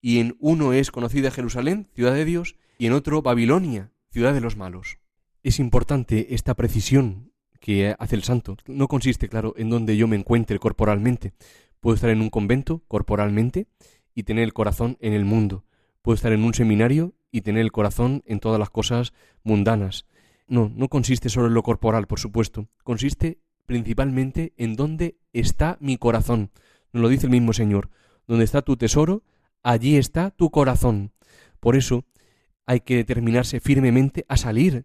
y 0.00 0.18
en 0.18 0.36
uno 0.40 0.72
es 0.72 0.90
conocida 0.90 1.30
Jerusalén, 1.30 1.88
ciudad 1.94 2.14
de 2.14 2.24
Dios, 2.24 2.56
y 2.78 2.86
en 2.86 2.92
otro 2.92 3.22
Babilonia, 3.22 3.92
ciudad 4.10 4.34
de 4.34 4.40
los 4.40 4.56
malos. 4.56 4.98
Es 5.42 5.58
importante 5.58 6.34
esta 6.34 6.54
precisión 6.54 7.32
que 7.60 7.94
hace 7.98 8.16
el 8.16 8.24
santo. 8.24 8.56
No 8.66 8.88
consiste, 8.88 9.28
claro, 9.28 9.54
en 9.56 9.70
donde 9.70 9.96
yo 9.96 10.08
me 10.08 10.16
encuentre 10.16 10.58
corporalmente. 10.58 11.32
Puedo 11.80 11.94
estar 11.94 12.10
en 12.10 12.20
un 12.20 12.30
convento 12.30 12.82
corporalmente 12.88 13.68
y 14.14 14.24
tener 14.24 14.44
el 14.44 14.52
corazón 14.52 14.98
en 15.00 15.12
el 15.14 15.24
mundo. 15.24 15.64
Puedo 16.02 16.16
estar 16.16 16.32
en 16.32 16.42
un 16.42 16.54
seminario 16.54 17.14
y 17.30 17.42
tener 17.42 17.62
el 17.62 17.72
corazón 17.72 18.22
en 18.26 18.40
todas 18.40 18.58
las 18.58 18.70
cosas 18.70 19.12
mundanas. 19.44 20.06
No, 20.48 20.70
no 20.74 20.88
consiste 20.88 21.28
solo 21.28 21.46
en 21.46 21.54
lo 21.54 21.62
corporal, 21.62 22.06
por 22.06 22.18
supuesto. 22.18 22.68
Consiste 22.82 23.40
principalmente 23.66 24.52
en 24.56 24.74
dónde 24.74 25.16
está 25.32 25.78
mi 25.80 25.96
corazón. 25.96 26.50
Nos 26.92 27.02
lo 27.02 27.08
dice 27.08 27.26
el 27.26 27.32
mismo 27.32 27.52
Señor. 27.52 27.90
Donde 28.26 28.44
está 28.44 28.62
tu 28.62 28.76
tesoro, 28.76 29.22
allí 29.62 29.96
está 29.96 30.30
tu 30.30 30.50
corazón. 30.50 31.12
Por 31.60 31.76
eso 31.76 32.04
hay 32.66 32.80
que 32.80 32.96
determinarse 32.96 33.60
firmemente 33.60 34.24
a 34.28 34.36
salir, 34.36 34.84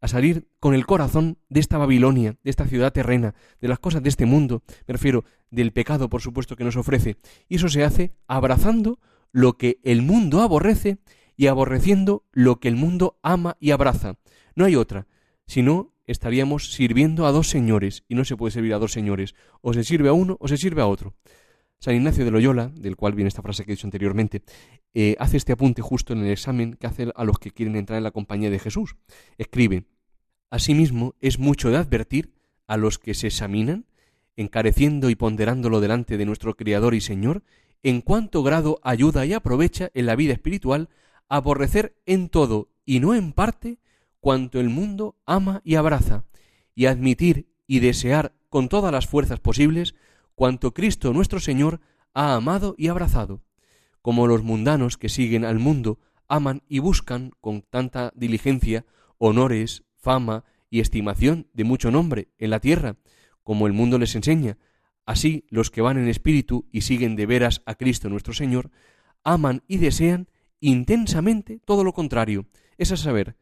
a 0.00 0.08
salir 0.08 0.48
con 0.58 0.74
el 0.74 0.86
corazón 0.86 1.38
de 1.48 1.60
esta 1.60 1.78
Babilonia, 1.78 2.36
de 2.42 2.50
esta 2.50 2.66
ciudad 2.66 2.92
terrena, 2.92 3.34
de 3.60 3.68
las 3.68 3.78
cosas 3.78 4.02
de 4.02 4.08
este 4.08 4.26
mundo, 4.26 4.62
me 4.86 4.92
refiero 4.92 5.24
del 5.50 5.72
pecado, 5.72 6.08
por 6.08 6.20
supuesto, 6.20 6.56
que 6.56 6.64
nos 6.64 6.76
ofrece. 6.76 7.16
Y 7.48 7.56
eso 7.56 7.68
se 7.68 7.84
hace 7.84 8.12
abrazando 8.26 8.98
lo 9.30 9.56
que 9.56 9.78
el 9.82 10.02
mundo 10.02 10.40
aborrece 10.40 10.98
y 11.36 11.46
aborreciendo 11.46 12.24
lo 12.32 12.60
que 12.60 12.68
el 12.68 12.76
mundo 12.76 13.18
ama 13.22 13.56
y 13.60 13.70
abraza. 13.70 14.16
No 14.54 14.64
hay 14.64 14.76
otra, 14.76 15.06
sino 15.46 15.92
estaríamos 16.06 16.72
sirviendo 16.72 17.26
a 17.26 17.32
dos 17.32 17.48
señores, 17.48 18.04
y 18.08 18.14
no 18.14 18.24
se 18.24 18.36
puede 18.36 18.52
servir 18.52 18.74
a 18.74 18.78
dos 18.78 18.92
señores, 18.92 19.34
o 19.60 19.72
se 19.72 19.84
sirve 19.84 20.08
a 20.08 20.12
uno 20.12 20.36
o 20.40 20.48
se 20.48 20.56
sirve 20.56 20.82
a 20.82 20.86
otro. 20.86 21.14
San 21.82 21.96
Ignacio 21.96 22.24
de 22.24 22.30
Loyola, 22.30 22.70
del 22.76 22.94
cual 22.94 23.12
viene 23.12 23.26
esta 23.26 23.42
frase 23.42 23.64
que 23.64 23.72
he 23.72 23.74
dicho 23.74 23.88
anteriormente, 23.88 24.42
eh, 24.94 25.16
hace 25.18 25.36
este 25.36 25.50
apunte 25.50 25.82
justo 25.82 26.12
en 26.12 26.20
el 26.20 26.30
examen 26.30 26.74
que 26.74 26.86
hace 26.86 27.10
a 27.12 27.24
los 27.24 27.40
que 27.40 27.50
quieren 27.50 27.74
entrar 27.74 27.96
en 27.96 28.04
la 28.04 28.12
compañía 28.12 28.50
de 28.50 28.60
Jesús. 28.60 28.94
Escribe, 29.36 29.86
Asimismo, 30.48 31.16
es 31.20 31.40
mucho 31.40 31.70
de 31.70 31.78
advertir 31.78 32.34
a 32.68 32.76
los 32.76 33.00
que 33.00 33.14
se 33.14 33.26
examinan, 33.26 33.86
encareciendo 34.36 35.10
y 35.10 35.16
ponderándolo 35.16 35.80
delante 35.80 36.18
de 36.18 36.24
nuestro 36.24 36.54
Criador 36.54 36.94
y 36.94 37.00
Señor, 37.00 37.42
en 37.82 38.00
cuánto 38.00 38.44
grado 38.44 38.78
ayuda 38.84 39.26
y 39.26 39.32
aprovecha 39.32 39.90
en 39.92 40.06
la 40.06 40.14
vida 40.14 40.34
espiritual 40.34 40.88
aborrecer 41.28 41.96
en 42.06 42.28
todo 42.28 42.68
y 42.84 43.00
no 43.00 43.12
en 43.12 43.32
parte 43.32 43.80
cuanto 44.20 44.60
el 44.60 44.68
mundo 44.68 45.16
ama 45.26 45.62
y 45.64 45.74
abraza, 45.74 46.26
y 46.76 46.86
admitir 46.86 47.48
y 47.66 47.80
desear 47.80 48.36
con 48.50 48.68
todas 48.68 48.92
las 48.92 49.08
fuerzas 49.08 49.40
posibles 49.40 49.96
cuanto 50.34 50.74
Cristo 50.74 51.12
nuestro 51.12 51.40
Señor 51.40 51.80
ha 52.14 52.34
amado 52.34 52.74
y 52.78 52.88
abrazado, 52.88 53.42
como 54.00 54.26
los 54.26 54.42
mundanos 54.42 54.96
que 54.96 55.08
siguen 55.08 55.44
al 55.44 55.58
mundo 55.58 55.98
aman 56.28 56.62
y 56.68 56.78
buscan 56.78 57.32
con 57.40 57.62
tanta 57.62 58.12
diligencia 58.14 58.86
honores, 59.18 59.84
fama 59.96 60.44
y 60.70 60.80
estimación 60.80 61.48
de 61.52 61.64
mucho 61.64 61.90
nombre 61.90 62.28
en 62.38 62.50
la 62.50 62.60
tierra, 62.60 62.96
como 63.42 63.66
el 63.66 63.72
mundo 63.72 63.98
les 63.98 64.14
enseña, 64.14 64.58
así 65.04 65.44
los 65.48 65.70
que 65.70 65.82
van 65.82 65.98
en 65.98 66.08
espíritu 66.08 66.68
y 66.72 66.82
siguen 66.82 67.16
de 67.16 67.26
veras 67.26 67.62
a 67.66 67.74
Cristo 67.74 68.08
nuestro 68.08 68.32
Señor, 68.32 68.70
aman 69.24 69.62
y 69.68 69.78
desean 69.78 70.28
intensamente 70.60 71.60
todo 71.64 71.84
lo 71.84 71.92
contrario, 71.92 72.46
es 72.78 72.92
a 72.92 72.96
saber, 72.96 73.36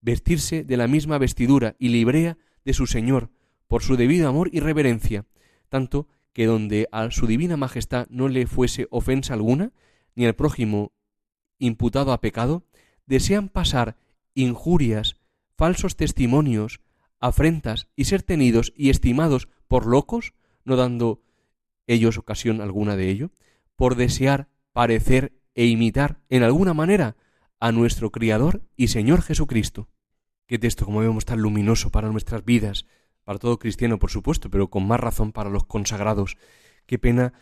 vestirse 0.00 0.62
de 0.62 0.76
la 0.76 0.86
misma 0.86 1.18
vestidura 1.18 1.74
y 1.78 1.88
librea 1.88 2.38
de 2.64 2.72
su 2.72 2.86
Señor, 2.86 3.30
por 3.66 3.82
su 3.82 3.96
debido 3.96 4.28
amor 4.28 4.50
y 4.52 4.60
reverencia, 4.60 5.26
tanto 5.68 6.06
que 6.36 6.44
donde 6.44 6.86
a 6.92 7.10
su 7.10 7.26
divina 7.26 7.56
majestad 7.56 8.06
no 8.10 8.28
le 8.28 8.46
fuese 8.46 8.88
ofensa 8.90 9.32
alguna, 9.32 9.72
ni 10.14 10.26
al 10.26 10.34
prójimo 10.34 10.92
imputado 11.58 12.12
a 12.12 12.20
pecado, 12.20 12.66
desean 13.06 13.48
pasar 13.48 13.96
injurias, 14.34 15.16
falsos 15.56 15.96
testimonios, 15.96 16.82
afrentas 17.20 17.88
y 17.96 18.04
ser 18.04 18.22
tenidos 18.22 18.74
y 18.76 18.90
estimados 18.90 19.48
por 19.66 19.86
locos, 19.86 20.34
no 20.66 20.76
dando 20.76 21.22
ellos 21.86 22.18
ocasión 22.18 22.60
alguna 22.60 22.96
de 22.96 23.08
ello, 23.08 23.30
por 23.74 23.94
desear 23.94 24.50
parecer 24.74 25.32
e 25.54 25.64
imitar 25.64 26.20
en 26.28 26.42
alguna 26.42 26.74
manera 26.74 27.16
a 27.60 27.72
nuestro 27.72 28.12
Criador 28.12 28.60
y 28.76 28.88
Señor 28.88 29.22
Jesucristo. 29.22 29.88
Qué 30.44 30.58
texto, 30.58 30.84
como 30.84 31.00
vemos, 31.00 31.24
tan 31.24 31.40
luminoso 31.40 31.90
para 31.90 32.10
nuestras 32.10 32.44
vidas, 32.44 32.84
para 33.26 33.40
todo 33.40 33.58
cristiano, 33.58 33.98
por 33.98 34.10
supuesto, 34.10 34.50
pero 34.50 34.70
con 34.70 34.86
más 34.86 35.00
razón 35.00 35.32
para 35.32 35.50
los 35.50 35.64
consagrados. 35.64 36.36
Qué 36.86 36.96
pena 36.96 37.32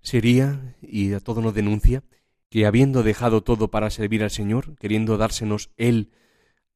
sería, 0.00 0.76
y 0.80 1.12
a 1.14 1.18
todo 1.18 1.42
nos 1.42 1.52
denuncia, 1.52 2.04
que 2.48 2.64
habiendo 2.64 3.02
dejado 3.02 3.42
todo 3.42 3.68
para 3.68 3.90
servir 3.90 4.22
al 4.22 4.30
Señor, 4.30 4.76
queriendo 4.76 5.18
dársenos 5.18 5.72
Él 5.76 6.12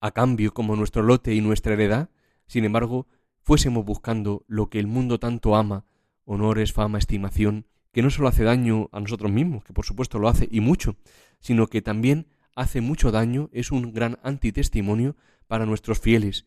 a 0.00 0.10
cambio 0.10 0.52
como 0.52 0.74
nuestro 0.74 1.04
lote 1.04 1.32
y 1.32 1.40
nuestra 1.40 1.74
heredad, 1.74 2.10
sin 2.48 2.64
embargo, 2.64 3.06
fuésemos 3.40 3.84
buscando 3.84 4.44
lo 4.48 4.68
que 4.68 4.80
el 4.80 4.88
mundo 4.88 5.20
tanto 5.20 5.54
ama, 5.54 5.84
honores, 6.24 6.72
fama, 6.72 6.98
estimación, 6.98 7.66
que 7.92 8.02
no 8.02 8.10
solo 8.10 8.26
hace 8.26 8.42
daño 8.42 8.88
a 8.90 8.98
nosotros 8.98 9.30
mismos, 9.30 9.62
que 9.62 9.74
por 9.74 9.86
supuesto 9.86 10.18
lo 10.18 10.28
hace 10.28 10.48
y 10.50 10.58
mucho, 10.58 10.96
sino 11.38 11.68
que 11.68 11.82
también 11.82 12.26
hace 12.56 12.80
mucho 12.80 13.12
daño, 13.12 13.48
es 13.52 13.70
un 13.70 13.92
gran 13.92 14.18
antitestimonio 14.24 15.14
para 15.46 15.66
nuestros 15.66 16.00
fieles, 16.00 16.46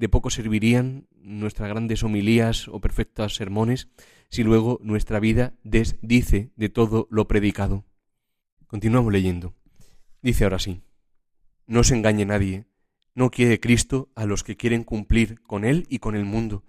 de 0.00 0.08
poco 0.08 0.30
servirían 0.30 1.06
nuestras 1.20 1.68
grandes 1.68 2.02
homilías 2.02 2.68
o 2.68 2.80
perfectos 2.80 3.34
sermones 3.34 3.88
si 4.30 4.42
luego 4.42 4.80
nuestra 4.82 5.20
vida 5.20 5.52
desdice 5.62 6.52
de 6.56 6.70
todo 6.70 7.06
lo 7.10 7.28
predicado. 7.28 7.84
Continuamos 8.66 9.12
leyendo. 9.12 9.54
Dice 10.22 10.44
ahora 10.44 10.58
sí. 10.58 10.80
No 11.66 11.84
se 11.84 11.96
engañe 11.96 12.24
nadie. 12.24 12.64
No 13.14 13.30
quiere 13.30 13.60
Cristo 13.60 14.08
a 14.14 14.24
los 14.24 14.42
que 14.42 14.56
quieren 14.56 14.84
cumplir 14.84 15.42
con 15.42 15.66
Él 15.66 15.86
y 15.90 15.98
con 15.98 16.16
el 16.16 16.24
mundo, 16.24 16.64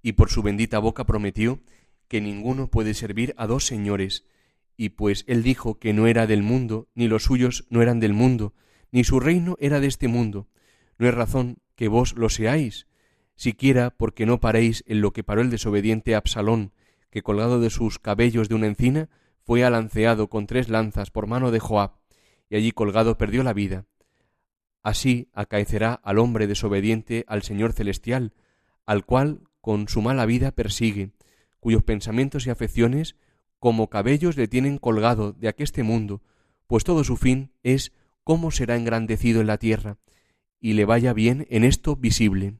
y 0.00 0.12
por 0.12 0.30
su 0.30 0.42
bendita 0.44 0.78
boca 0.78 1.04
prometió 1.04 1.58
que 2.06 2.20
ninguno 2.20 2.70
puede 2.70 2.94
servir 2.94 3.34
a 3.36 3.48
dos 3.48 3.66
señores, 3.66 4.26
y 4.76 4.90
pues 4.90 5.24
Él 5.26 5.42
dijo 5.42 5.80
que 5.80 5.92
no 5.92 6.06
era 6.06 6.28
del 6.28 6.44
mundo, 6.44 6.86
ni 6.94 7.08
los 7.08 7.24
suyos 7.24 7.66
no 7.68 7.82
eran 7.82 7.98
del 7.98 8.12
mundo, 8.12 8.54
ni 8.92 9.02
su 9.02 9.18
reino 9.18 9.56
era 9.58 9.80
de 9.80 9.88
este 9.88 10.06
mundo. 10.06 10.46
No 10.98 11.08
es 11.08 11.14
razón 11.14 11.58
que 11.76 11.88
vos 11.88 12.14
lo 12.16 12.28
seáis, 12.28 12.86
siquiera 13.36 13.90
porque 13.90 14.26
no 14.26 14.40
paréis 14.40 14.82
en 14.86 15.00
lo 15.00 15.12
que 15.12 15.22
paró 15.22 15.42
el 15.42 15.50
desobediente 15.50 16.14
Absalón, 16.14 16.72
que 17.10 17.22
colgado 17.22 17.60
de 17.60 17.70
sus 17.70 17.98
cabellos 17.98 18.48
de 18.48 18.54
una 18.56 18.66
encina, 18.66 19.08
fue 19.42 19.64
alanceado 19.64 20.28
con 20.28 20.46
tres 20.46 20.68
lanzas 20.68 21.10
por 21.10 21.28
mano 21.28 21.52
de 21.52 21.60
Joab, 21.60 21.92
y 22.50 22.56
allí 22.56 22.72
colgado 22.72 23.16
perdió 23.16 23.44
la 23.44 23.52
vida. 23.52 23.84
Así 24.82 25.28
acaecerá 25.32 25.94
al 25.94 26.18
hombre 26.18 26.46
desobediente 26.46 27.24
al 27.28 27.42
Señor 27.42 27.72
celestial, 27.72 28.32
al 28.86 29.04
cual 29.04 29.42
con 29.60 29.88
su 29.88 30.02
mala 30.02 30.26
vida 30.26 30.52
persigue, 30.52 31.10
cuyos 31.60 31.82
pensamientos 31.82 32.46
y 32.46 32.50
afecciones 32.50 33.16
como 33.58 33.88
cabellos 33.90 34.36
le 34.36 34.48
tienen 34.48 34.78
colgado 34.78 35.32
de 35.32 35.48
aqueste 35.48 35.82
mundo, 35.82 36.22
pues 36.66 36.84
todo 36.84 37.04
su 37.04 37.16
fin 37.16 37.52
es 37.62 37.92
cómo 38.24 38.50
será 38.50 38.76
engrandecido 38.76 39.40
en 39.40 39.46
la 39.46 39.58
tierra, 39.58 39.98
y 40.60 40.72
le 40.72 40.84
vaya 40.84 41.12
bien 41.12 41.46
en 41.50 41.64
esto 41.64 41.96
visible. 41.96 42.54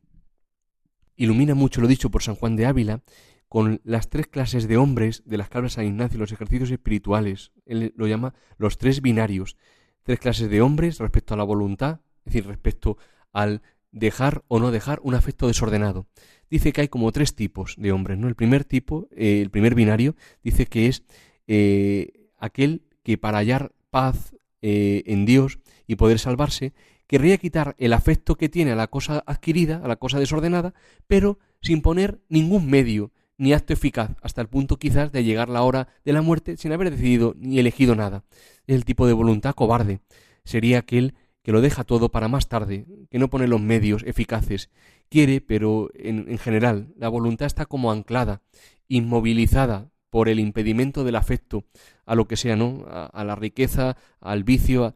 Ilumina 1.16 1.54
mucho 1.54 1.80
lo 1.80 1.88
dicho 1.88 2.10
por 2.10 2.22
San 2.22 2.34
Juan 2.34 2.56
de 2.56 2.66
Ávila 2.66 3.02
con 3.48 3.80
las 3.84 4.10
tres 4.10 4.26
clases 4.26 4.68
de 4.68 4.76
hombres 4.76 5.22
de 5.24 5.38
las 5.38 5.48
cabras 5.48 5.74
San 5.74 5.86
Ignacio, 5.86 6.18
los 6.18 6.32
ejercicios 6.32 6.70
espirituales. 6.70 7.52
Él 7.64 7.94
lo 7.96 8.06
llama 8.06 8.34
los 8.58 8.76
tres 8.76 9.00
binarios. 9.00 9.56
Tres 10.02 10.18
clases 10.18 10.50
de 10.50 10.60
hombres 10.60 10.98
respecto 10.98 11.34
a 11.34 11.36
la 11.36 11.44
voluntad, 11.44 12.00
es 12.24 12.32
decir, 12.32 12.46
respecto 12.46 12.98
al 13.32 13.62
dejar 13.92 14.44
o 14.48 14.58
no 14.58 14.70
dejar 14.70 15.00
un 15.02 15.14
afecto 15.14 15.46
desordenado. 15.46 16.06
Dice 16.50 16.72
que 16.72 16.82
hay 16.82 16.88
como 16.88 17.10
tres 17.12 17.34
tipos 17.34 17.74
de 17.78 17.92
hombres. 17.92 18.18
¿no? 18.18 18.28
El 18.28 18.34
primer 18.34 18.64
tipo, 18.64 19.08
eh, 19.10 19.40
el 19.40 19.50
primer 19.50 19.74
binario, 19.74 20.16
dice 20.42 20.66
que 20.66 20.86
es 20.86 21.02
eh, 21.46 22.28
aquel 22.38 22.82
que 23.02 23.18
para 23.18 23.38
hallar 23.38 23.72
paz 23.90 24.34
eh, 24.62 25.02
en 25.06 25.26
Dios 25.26 25.60
y 25.86 25.96
poder 25.96 26.18
salvarse, 26.18 26.74
querría 27.06 27.38
quitar 27.38 27.74
el 27.78 27.92
afecto 27.92 28.36
que 28.36 28.48
tiene 28.48 28.72
a 28.72 28.76
la 28.76 28.88
cosa 28.88 29.22
adquirida, 29.26 29.80
a 29.82 29.88
la 29.88 29.96
cosa 29.96 30.18
desordenada, 30.18 30.74
pero 31.06 31.38
sin 31.60 31.82
poner 31.82 32.20
ningún 32.28 32.68
medio 32.68 33.12
ni 33.38 33.52
acto 33.52 33.72
eficaz, 33.72 34.12
hasta 34.22 34.40
el 34.40 34.48
punto 34.48 34.78
quizás 34.78 35.12
de 35.12 35.24
llegar 35.24 35.48
la 35.48 35.62
hora 35.62 35.88
de 36.04 36.12
la 36.12 36.22
muerte 36.22 36.56
sin 36.56 36.72
haber 36.72 36.90
decidido 36.90 37.34
ni 37.38 37.58
elegido 37.58 37.94
nada. 37.94 38.24
El 38.66 38.84
tipo 38.84 39.06
de 39.06 39.12
voluntad 39.12 39.54
cobarde. 39.54 40.00
Sería 40.44 40.78
aquel 40.78 41.14
que 41.42 41.52
lo 41.52 41.60
deja 41.60 41.84
todo 41.84 42.10
para 42.10 42.28
más 42.28 42.48
tarde, 42.48 42.86
que 43.10 43.18
no 43.18 43.30
pone 43.30 43.46
los 43.46 43.60
medios 43.60 44.02
eficaces. 44.04 44.70
Quiere, 45.08 45.40
pero 45.40 45.90
en, 45.94 46.38
general, 46.38 46.92
la 46.96 47.08
voluntad 47.08 47.46
está 47.46 47.66
como 47.66 47.92
anclada, 47.92 48.42
inmovilizada 48.88 49.90
por 50.10 50.28
el 50.28 50.40
impedimento 50.40 51.04
del 51.04 51.14
afecto 51.14 51.64
a 52.04 52.14
lo 52.14 52.26
que 52.26 52.36
sea, 52.36 52.56
¿no? 52.56 52.84
A, 52.88 53.22
la 53.22 53.36
riqueza, 53.36 53.96
al 54.20 54.42
vicio, 54.42 54.94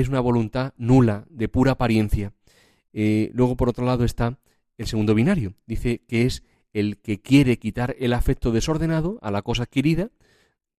es 0.00 0.08
una 0.08 0.18
voluntad 0.18 0.74
nula, 0.76 1.24
de 1.30 1.48
pura 1.48 1.72
apariencia. 1.72 2.32
Eh, 2.92 3.30
luego, 3.32 3.56
por 3.56 3.68
otro 3.68 3.86
lado, 3.86 4.04
está 4.04 4.40
el 4.76 4.88
segundo 4.88 5.14
binario. 5.14 5.54
Dice 5.66 6.02
que 6.08 6.26
es 6.26 6.42
el 6.72 6.98
que 6.98 7.20
quiere 7.20 7.60
quitar 7.60 7.94
el 8.00 8.12
afecto 8.12 8.50
desordenado 8.50 9.20
a 9.22 9.30
la 9.30 9.42
cosa 9.42 9.62
adquirida, 9.62 10.10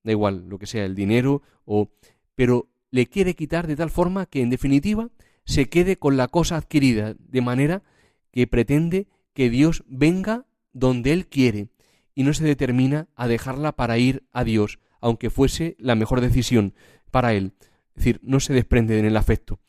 da 0.03 0.11
igual 0.11 0.49
lo 0.49 0.59
que 0.59 0.67
sea, 0.67 0.83
el 0.83 0.95
dinero, 0.95 1.41
o, 1.63 1.89
pero 2.35 2.67
le 2.91 3.07
quiere 3.07 3.35
quitar 3.35 3.67
de 3.67 3.77
tal 3.77 3.89
forma 3.89 4.25
que, 4.25 4.41
en 4.41 4.49
definitiva, 4.49 5.09
se 5.45 5.69
quede 5.69 5.95
con 5.95 6.17
la 6.17 6.27
cosa 6.27 6.57
adquirida, 6.57 7.15
de 7.17 7.41
manera 7.41 7.83
que 8.31 8.47
pretende 8.47 9.07
que 9.33 9.49
Dios 9.49 9.85
venga 9.87 10.45
donde 10.73 11.13
Él 11.13 11.27
quiere 11.27 11.69
y 12.15 12.23
no 12.23 12.33
se 12.33 12.43
determina 12.43 13.07
a 13.15 13.29
dejarla 13.29 13.77
para 13.77 13.97
ir 13.97 14.23
a 14.33 14.43
Dios, 14.43 14.79
aunque 14.99 15.29
fuese 15.29 15.77
la 15.79 15.95
mejor 15.95 16.19
decisión 16.19 16.73
para 17.11 17.33
Él. 17.33 17.53
Es 17.95 18.03
decir, 18.03 18.19
no 18.23 18.39
se 18.39 18.53
desprende 18.53 18.99
en 18.99 19.05
el 19.05 19.17
afecto. 19.17 19.59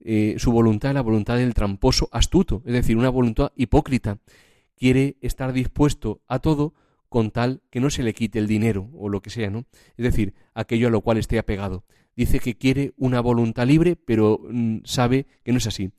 Eh, 0.00 0.36
su 0.38 0.52
voluntad 0.52 0.90
es 0.90 0.94
la 0.94 1.02
voluntad 1.02 1.36
del 1.36 1.54
tramposo 1.54 2.08
astuto, 2.12 2.62
es 2.66 2.72
decir, 2.72 2.96
una 2.96 3.10
voluntad 3.10 3.52
hipócrita. 3.56 4.18
Quiere 4.76 5.16
estar 5.20 5.52
dispuesto 5.52 6.22
a 6.28 6.38
todo 6.38 6.74
con 7.08 7.30
tal 7.30 7.62
que 7.70 7.80
no 7.80 7.90
se 7.90 8.02
le 8.02 8.14
quite 8.14 8.38
el 8.38 8.46
dinero 8.46 8.90
o 8.94 9.08
lo 9.08 9.22
que 9.22 9.30
sea, 9.30 9.50
¿no? 9.50 9.64
Es 9.96 10.04
decir, 10.04 10.34
aquello 10.54 10.88
a 10.88 10.90
lo 10.90 11.00
cual 11.00 11.18
esté 11.18 11.38
apegado. 11.38 11.84
Dice 12.14 12.40
que 12.40 12.56
quiere 12.56 12.92
una 12.96 13.20
voluntad 13.20 13.66
libre, 13.66 13.96
pero 13.96 14.40
mm, 14.48 14.78
sabe 14.84 15.26
que 15.44 15.52
no 15.52 15.58
es 15.58 15.66
así. 15.66 15.90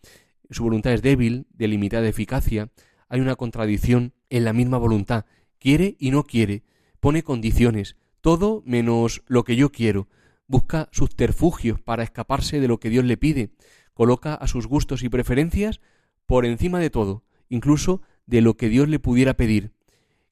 Su 0.50 0.64
voluntad 0.64 0.94
es 0.94 1.02
débil, 1.02 1.48
de 1.54 1.68
limitada 1.68 2.08
eficacia. 2.08 2.72
Hay 3.10 3.20
una 3.20 3.36
contradicción 3.36 4.14
en 4.30 4.44
la 4.46 4.54
misma 4.54 4.78
voluntad. 4.78 5.26
Quiere 5.60 5.96
y 6.00 6.12
no 6.12 6.24
quiere. 6.24 6.64
Pone 7.00 7.24
condiciones. 7.24 7.96
Todo 8.22 8.64
menos 8.66 9.24
lo 9.28 9.44
que 9.44 9.56
yo 9.56 9.72
quiero. 9.72 10.08
Busca 10.48 10.90
subterfugios 10.92 11.80
para 11.82 12.04
escaparse 12.04 12.60
de 12.60 12.68
lo 12.68 12.80
que 12.80 12.90
Dios 12.90 13.06
le 13.06 13.18
pide. 13.18 13.52
Coloca 13.94 14.34
a 14.34 14.48
sus 14.48 14.68
gustos 14.68 15.04
y 15.04 15.10
preferencias 15.10 15.82
por 16.26 16.46
encima 16.46 16.80
de 16.80 16.90
todo, 16.90 17.24
incluso 17.50 18.02
de 18.26 18.42
lo 18.42 18.56
que 18.56 18.70
Dios 18.70 18.88
le 18.88 19.00
pudiera 19.00 19.36
pedir. 19.36 19.72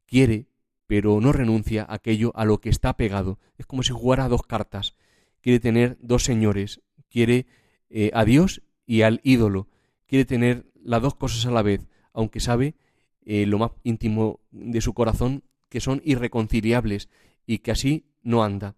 Quiere, 0.06 0.48
pero 0.88 1.20
no 1.20 1.32
renuncia 1.32 1.84
a 1.84 1.96
aquello 1.96 2.32
a 2.36 2.46
lo 2.46 2.60
que 2.60 2.70
está 2.70 2.96
pegado. 2.96 3.40
Es 3.58 3.66
como 3.66 3.84
si 3.84 3.92
jugara 3.92 4.30
dos 4.30 4.44
cartas. 4.44 4.96
Quiere 5.42 5.60
tener 5.60 5.98
dos 6.02 6.24
señores. 6.24 6.82
Quiere 7.10 7.46
eh, 7.90 8.12
a 8.14 8.24
Dios 8.26 8.62
y 8.86 9.02
al 9.02 9.20
ídolo. 9.24 9.68
Quiere 10.06 10.26
tener 10.26 10.66
las 10.76 11.02
dos 11.02 11.16
cosas 11.16 11.46
a 11.46 11.52
la 11.52 11.62
vez, 11.62 11.88
aunque 12.14 12.40
sabe 12.40 12.76
eh, 13.26 13.46
lo 13.46 13.58
más 13.58 13.72
íntimo 13.84 14.40
de 14.52 14.82
su 14.82 14.94
corazón 14.94 15.44
que 15.70 15.82
son 15.82 16.02
irreconciliables 16.06 17.10
y 17.46 17.60
que 17.60 17.72
así 17.72 18.06
no 18.22 18.44
anda. 18.44 18.76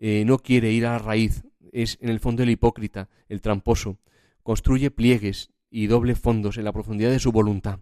Eh, 0.00 0.24
no 0.24 0.38
quiere 0.38 0.72
ir 0.72 0.86
a 0.86 0.92
la 0.92 0.98
raíz, 0.98 1.44
es 1.72 1.98
en 2.00 2.08
el 2.08 2.20
fondo 2.20 2.42
el 2.42 2.50
hipócrita, 2.50 3.08
el 3.28 3.40
tramposo. 3.40 3.98
Construye 4.42 4.90
pliegues 4.90 5.50
y 5.70 5.86
doble 5.86 6.14
fondos 6.14 6.56
en 6.56 6.64
la 6.64 6.72
profundidad 6.72 7.10
de 7.10 7.18
su 7.18 7.30
voluntad. 7.30 7.80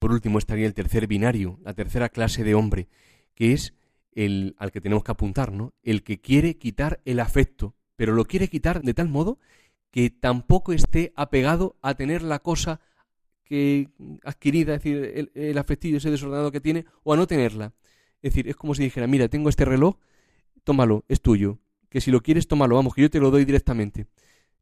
Por 0.00 0.12
último 0.12 0.38
estaría 0.38 0.66
el 0.66 0.74
tercer 0.74 1.06
binario, 1.06 1.58
la 1.62 1.74
tercera 1.74 2.08
clase 2.08 2.42
de 2.44 2.54
hombre, 2.54 2.88
que 3.34 3.52
es 3.52 3.74
el 4.12 4.56
al 4.58 4.72
que 4.72 4.80
tenemos 4.80 5.04
que 5.04 5.12
apuntar, 5.12 5.52
¿no? 5.52 5.72
El 5.82 6.02
que 6.02 6.20
quiere 6.20 6.58
quitar 6.58 7.00
el 7.04 7.20
afecto, 7.20 7.76
pero 7.96 8.12
lo 8.12 8.24
quiere 8.24 8.48
quitar 8.48 8.82
de 8.82 8.94
tal 8.94 9.08
modo 9.08 9.38
que 9.90 10.10
tampoco 10.10 10.72
esté 10.72 11.12
apegado 11.16 11.76
a 11.82 11.94
tener 11.94 12.22
la 12.22 12.40
cosa 12.40 12.80
que 13.44 13.88
adquirida, 14.24 14.74
es 14.74 14.82
decir, 14.82 15.12
el, 15.14 15.30
el 15.34 15.58
afectivo 15.58 15.98
ese 15.98 16.10
desordenado 16.10 16.52
que 16.52 16.60
tiene, 16.60 16.86
o 17.02 17.12
a 17.12 17.16
no 17.16 17.26
tenerla. 17.26 17.74
Es 18.22 18.32
decir, 18.32 18.48
es 18.48 18.56
como 18.56 18.74
si 18.74 18.84
dijera, 18.84 19.06
mira, 19.06 19.28
tengo 19.28 19.48
este 19.48 19.64
reloj, 19.64 19.96
tómalo, 20.64 21.04
es 21.08 21.20
tuyo. 21.20 21.58
Que 21.88 22.00
si 22.00 22.10
lo 22.10 22.22
quieres, 22.22 22.46
tómalo, 22.46 22.76
vamos, 22.76 22.94
que 22.94 23.02
yo 23.02 23.10
te 23.10 23.20
lo 23.20 23.30
doy 23.30 23.44
directamente. 23.44 24.06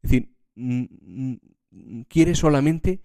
Es 0.01 0.09
decir, 0.09 0.33
quiere 2.07 2.35
solamente 2.35 3.01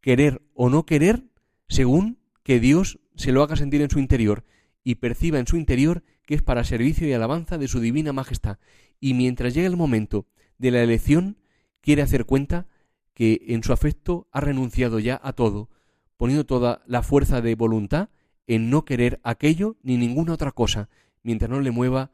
querer 0.00 0.42
o 0.54 0.70
no 0.70 0.86
querer 0.86 1.24
según 1.68 2.18
que 2.42 2.58
Dios 2.58 2.98
se 3.14 3.32
lo 3.32 3.42
haga 3.42 3.56
sentir 3.56 3.82
en 3.82 3.90
su 3.90 3.98
interior 3.98 4.44
y 4.82 4.96
perciba 4.96 5.38
en 5.38 5.46
su 5.46 5.56
interior 5.56 6.02
que 6.24 6.34
es 6.34 6.42
para 6.42 6.64
servicio 6.64 7.06
y 7.06 7.12
alabanza 7.12 7.58
de 7.58 7.68
su 7.68 7.80
divina 7.80 8.12
majestad. 8.12 8.58
Y 8.98 9.14
mientras 9.14 9.54
llega 9.54 9.68
el 9.68 9.76
momento 9.76 10.26
de 10.58 10.70
la 10.70 10.82
elección, 10.82 11.38
quiere 11.80 12.02
hacer 12.02 12.24
cuenta 12.24 12.66
que 13.14 13.42
en 13.48 13.62
su 13.62 13.72
afecto 13.72 14.28
ha 14.32 14.40
renunciado 14.40 14.98
ya 14.98 15.20
a 15.22 15.32
todo, 15.32 15.68
poniendo 16.16 16.46
toda 16.46 16.82
la 16.86 17.02
fuerza 17.02 17.40
de 17.40 17.54
voluntad 17.54 18.10
en 18.46 18.70
no 18.70 18.84
querer 18.84 19.20
aquello 19.22 19.76
ni 19.82 19.96
ninguna 19.96 20.32
otra 20.32 20.52
cosa, 20.52 20.88
mientras 21.22 21.50
no 21.50 21.60
le 21.60 21.70
mueva 21.70 22.10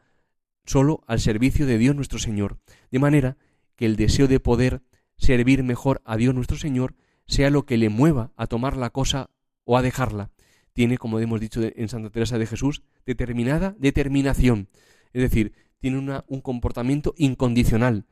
solo 0.67 1.03
al 1.07 1.21
servicio 1.21 1.67
de 1.67 1.79
Dios 1.79 1.97
nuestro 1.97 2.19
Señor, 2.19 2.59
de 2.91 2.99
manera 2.99 3.37
que 3.77 3.87
el 3.87 3.97
deseo 3.97 4.29
de 4.29 4.41
poder 4.41 4.83
servir 5.17 5.63
mejor 5.63 6.03
a 6.05 6.17
Dios 6.17 6.35
nuestro 6.35 6.59
Señor 6.59 6.95
sea 7.27 7.51
lo 7.51 7.65
que 7.65 7.77
le 7.77 7.89
mueva 7.89 8.33
a 8.37 8.47
tomar 8.47 8.77
la 8.77 8.91
cosa 8.91 9.31
o 9.65 9.77
a 9.77 9.83
dejarla. 9.83 10.31
Tiene, 10.73 10.99
como 10.99 11.19
hemos 11.21 11.41
dicho 11.41 11.61
en 11.63 11.89
Santa 11.89 12.11
Teresa 12.11 12.39
de 12.39 12.47
Jesús, 12.47 12.83
determinada 13.07 13.75
determinación. 13.79 14.69
Es 15.13 15.23
decir, 15.23 15.55
tiene 15.79 15.99
una, 15.99 16.25
un 16.29 16.41
comportamiento 16.41 17.15
incondicional. 17.17 18.05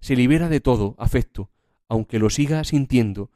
Se 0.00 0.16
libera 0.16 0.48
de 0.48 0.60
todo 0.60 0.94
afecto, 0.98 1.50
aunque 1.88 2.18
lo 2.18 2.28
siga 2.28 2.64
sintiendo. 2.64 3.30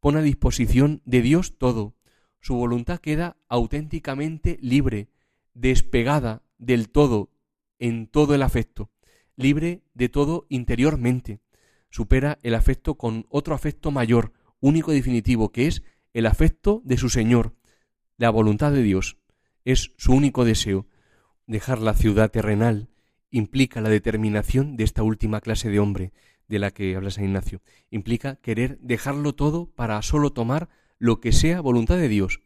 Pone 0.00 0.18
a 0.18 0.22
disposición 0.22 1.00
de 1.04 1.22
Dios 1.22 1.56
todo. 1.58 1.94
Su 2.40 2.54
voluntad 2.54 3.00
queda 3.00 3.36
auténticamente 3.48 4.58
libre, 4.60 5.08
despegada 5.54 6.42
del 6.58 6.90
todo 6.90 7.30
en 7.78 8.06
todo 8.06 8.34
el 8.34 8.42
afecto, 8.42 8.90
libre 9.36 9.82
de 9.94 10.08
todo 10.08 10.46
interiormente. 10.48 11.40
Supera 11.90 12.38
el 12.42 12.54
afecto 12.54 12.96
con 12.96 13.26
otro 13.30 13.54
afecto 13.54 13.90
mayor, 13.90 14.32
único 14.60 14.92
y 14.92 14.96
definitivo, 14.96 15.52
que 15.52 15.66
es 15.66 15.82
el 16.12 16.26
afecto 16.26 16.82
de 16.84 16.96
su 16.96 17.08
Señor, 17.08 17.54
la 18.16 18.30
voluntad 18.30 18.72
de 18.72 18.82
Dios. 18.82 19.16
Es 19.64 19.92
su 19.96 20.12
único 20.12 20.44
deseo. 20.44 20.86
Dejar 21.46 21.80
la 21.80 21.94
ciudad 21.94 22.30
terrenal 22.30 22.90
implica 23.30 23.80
la 23.80 23.88
determinación 23.88 24.76
de 24.76 24.84
esta 24.84 25.02
última 25.02 25.40
clase 25.40 25.70
de 25.70 25.78
hombre 25.78 26.12
de 26.48 26.58
la 26.58 26.70
que 26.70 26.96
habla 26.96 27.10
San 27.10 27.24
Ignacio. 27.24 27.60
Implica 27.90 28.36
querer 28.36 28.78
dejarlo 28.80 29.34
todo 29.34 29.66
para 29.66 30.00
solo 30.02 30.32
tomar 30.32 30.68
lo 30.98 31.20
que 31.20 31.32
sea 31.32 31.60
voluntad 31.60 31.96
de 31.96 32.08
Dios. 32.08 32.40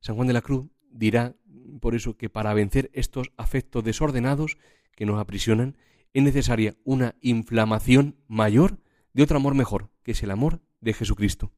San 0.00 0.14
Juan 0.14 0.28
de 0.28 0.34
la 0.34 0.42
Cruz 0.42 0.66
dirá 0.90 1.34
por 1.80 1.94
eso 1.94 2.16
que 2.16 2.28
para 2.28 2.54
vencer 2.54 2.90
estos 2.92 3.32
afectos 3.36 3.84
desordenados 3.84 4.58
que 4.94 5.06
nos 5.06 5.18
aprisionan 5.18 5.76
es 6.12 6.22
necesaria 6.22 6.76
una 6.84 7.14
inflamación 7.20 8.16
mayor 8.26 8.78
de 9.12 9.22
otro 9.22 9.36
amor 9.36 9.54
mejor, 9.54 9.90
que 10.02 10.12
es 10.12 10.22
el 10.22 10.30
amor 10.30 10.62
de 10.80 10.94
Jesucristo. 10.94 11.52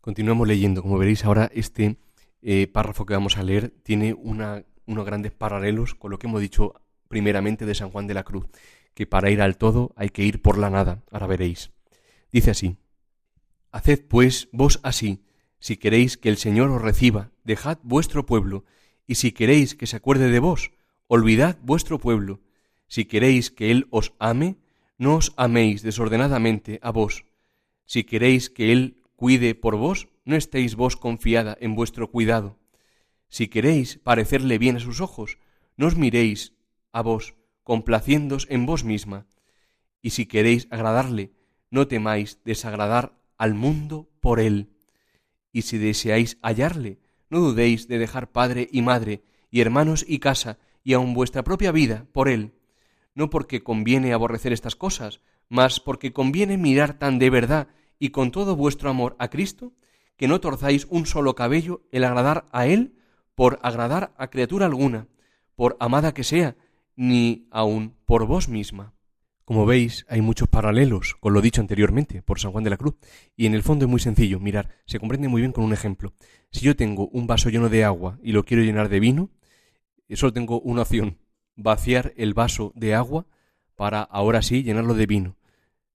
Continuamos 0.00 0.46
leyendo. 0.46 0.82
Como 0.82 0.98
veréis 0.98 1.24
ahora, 1.24 1.50
este 1.54 1.98
eh, 2.42 2.68
párrafo 2.68 3.06
que 3.06 3.14
vamos 3.14 3.36
a 3.38 3.42
leer 3.42 3.70
tiene 3.82 4.14
una, 4.14 4.64
unos 4.86 5.04
grandes 5.04 5.32
paralelos 5.32 5.94
con 5.94 6.10
lo 6.10 6.18
que 6.18 6.26
hemos 6.26 6.40
dicho 6.40 6.74
primeramente 7.08 7.66
de 7.66 7.74
San 7.74 7.90
Juan 7.90 8.06
de 8.06 8.14
la 8.14 8.24
Cruz, 8.24 8.46
que 8.94 9.06
para 9.06 9.30
ir 9.30 9.40
al 9.42 9.56
todo 9.56 9.92
hay 9.96 10.10
que 10.10 10.22
ir 10.22 10.42
por 10.42 10.58
la 10.58 10.70
nada. 10.70 11.02
Ahora 11.10 11.26
veréis. 11.26 11.70
Dice 12.30 12.50
así. 12.50 12.76
Haced 13.72 14.06
pues 14.06 14.48
vos 14.52 14.80
así, 14.82 15.24
si 15.58 15.76
queréis 15.76 16.16
que 16.16 16.28
el 16.28 16.36
Señor 16.36 16.70
os 16.70 16.80
reciba, 16.80 17.30
dejad 17.44 17.78
vuestro 17.82 18.26
pueblo, 18.26 18.64
y 19.06 19.16
si 19.16 19.32
queréis 19.32 19.74
que 19.74 19.86
se 19.86 19.96
acuerde 19.96 20.30
de 20.30 20.38
vos, 20.38 20.72
olvidad 21.06 21.58
vuestro 21.62 21.98
pueblo. 21.98 22.40
Si 22.88 23.04
queréis 23.04 23.50
que 23.50 23.70
Él 23.70 23.86
os 23.90 24.12
ame, 24.18 24.56
no 24.98 25.16
os 25.16 25.32
améis 25.36 25.82
desordenadamente 25.82 26.78
a 26.82 26.90
vos. 26.90 27.24
Si 27.84 28.04
queréis 28.04 28.50
que 28.50 28.72
Él 28.72 29.02
cuide 29.14 29.54
por 29.54 29.76
vos, 29.76 30.08
no 30.24 30.36
estéis 30.36 30.74
vos 30.74 30.96
confiada 30.96 31.56
en 31.60 31.74
vuestro 31.74 32.10
cuidado. 32.10 32.58
Si 33.28 33.48
queréis 33.48 33.98
parecerle 33.98 34.58
bien 34.58 34.76
a 34.76 34.80
sus 34.80 35.00
ojos, 35.00 35.38
no 35.76 35.86
os 35.86 35.96
miréis 35.96 36.54
a 36.92 37.02
vos, 37.02 37.34
complaciéndos 37.62 38.46
en 38.50 38.66
vos 38.66 38.84
misma. 38.84 39.26
Y 40.02 40.10
si 40.10 40.26
queréis 40.26 40.68
agradarle, 40.70 41.32
no 41.70 41.86
temáis 41.86 42.40
desagradar 42.44 43.18
al 43.38 43.54
mundo 43.54 44.08
por 44.20 44.40
él. 44.40 44.70
Y 45.52 45.62
si 45.62 45.78
deseáis 45.78 46.38
hallarle, 46.42 46.98
no 47.30 47.40
dudéis 47.40 47.88
de 47.88 47.98
dejar 47.98 48.30
padre 48.30 48.68
y 48.70 48.82
madre, 48.82 49.22
y 49.50 49.60
hermanos 49.60 50.04
y 50.06 50.18
casa, 50.18 50.58
y 50.84 50.92
aun 50.92 51.14
vuestra 51.14 51.44
propia 51.44 51.72
vida 51.72 52.06
por 52.12 52.28
él, 52.28 52.52
no 53.14 53.30
porque 53.30 53.62
conviene 53.62 54.12
aborrecer 54.12 54.52
estas 54.52 54.76
cosas, 54.76 55.20
mas 55.48 55.80
porque 55.80 56.12
conviene 56.12 56.58
mirar 56.58 56.98
tan 56.98 57.18
de 57.18 57.30
verdad 57.30 57.68
y 57.98 58.10
con 58.10 58.30
todo 58.30 58.56
vuestro 58.56 58.90
amor 58.90 59.16
a 59.18 59.28
Cristo, 59.28 59.72
que 60.16 60.28
no 60.28 60.40
torzáis 60.40 60.86
un 60.90 61.06
solo 61.06 61.34
cabello 61.34 61.82
el 61.92 62.04
agradar 62.04 62.46
a 62.52 62.66
Él 62.66 62.96
por 63.34 63.58
agradar 63.62 64.14
a 64.16 64.28
criatura 64.28 64.66
alguna, 64.66 65.08
por 65.54 65.76
amada 65.80 66.14
que 66.14 66.24
sea, 66.24 66.56
ni 66.94 67.48
aun 67.50 67.94
por 68.06 68.26
vos 68.26 68.48
misma. 68.48 68.95
Como 69.46 69.64
veis, 69.64 70.04
hay 70.08 70.22
muchos 70.22 70.48
paralelos 70.48 71.14
con 71.20 71.32
lo 71.32 71.40
dicho 71.40 71.60
anteriormente 71.60 72.20
por 72.20 72.40
San 72.40 72.50
Juan 72.50 72.64
de 72.64 72.70
la 72.70 72.76
Cruz, 72.76 72.96
y 73.36 73.46
en 73.46 73.54
el 73.54 73.62
fondo 73.62 73.84
es 73.84 73.88
muy 73.88 74.00
sencillo, 74.00 74.40
mirar, 74.40 74.70
se 74.86 74.98
comprende 74.98 75.28
muy 75.28 75.40
bien 75.40 75.52
con 75.52 75.62
un 75.62 75.72
ejemplo. 75.72 76.12
Si 76.50 76.64
yo 76.64 76.74
tengo 76.74 77.06
un 77.12 77.28
vaso 77.28 77.48
lleno 77.48 77.68
de 77.68 77.84
agua 77.84 78.18
y 78.24 78.32
lo 78.32 78.44
quiero 78.44 78.64
llenar 78.64 78.88
de 78.88 78.98
vino, 78.98 79.30
solo 80.14 80.32
tengo 80.32 80.60
una 80.62 80.82
opción, 80.82 81.18
vaciar 81.54 82.12
el 82.16 82.34
vaso 82.34 82.72
de 82.74 82.96
agua 82.96 83.26
para 83.76 84.02
ahora 84.02 84.42
sí 84.42 84.64
llenarlo 84.64 84.94
de 84.94 85.06
vino. 85.06 85.36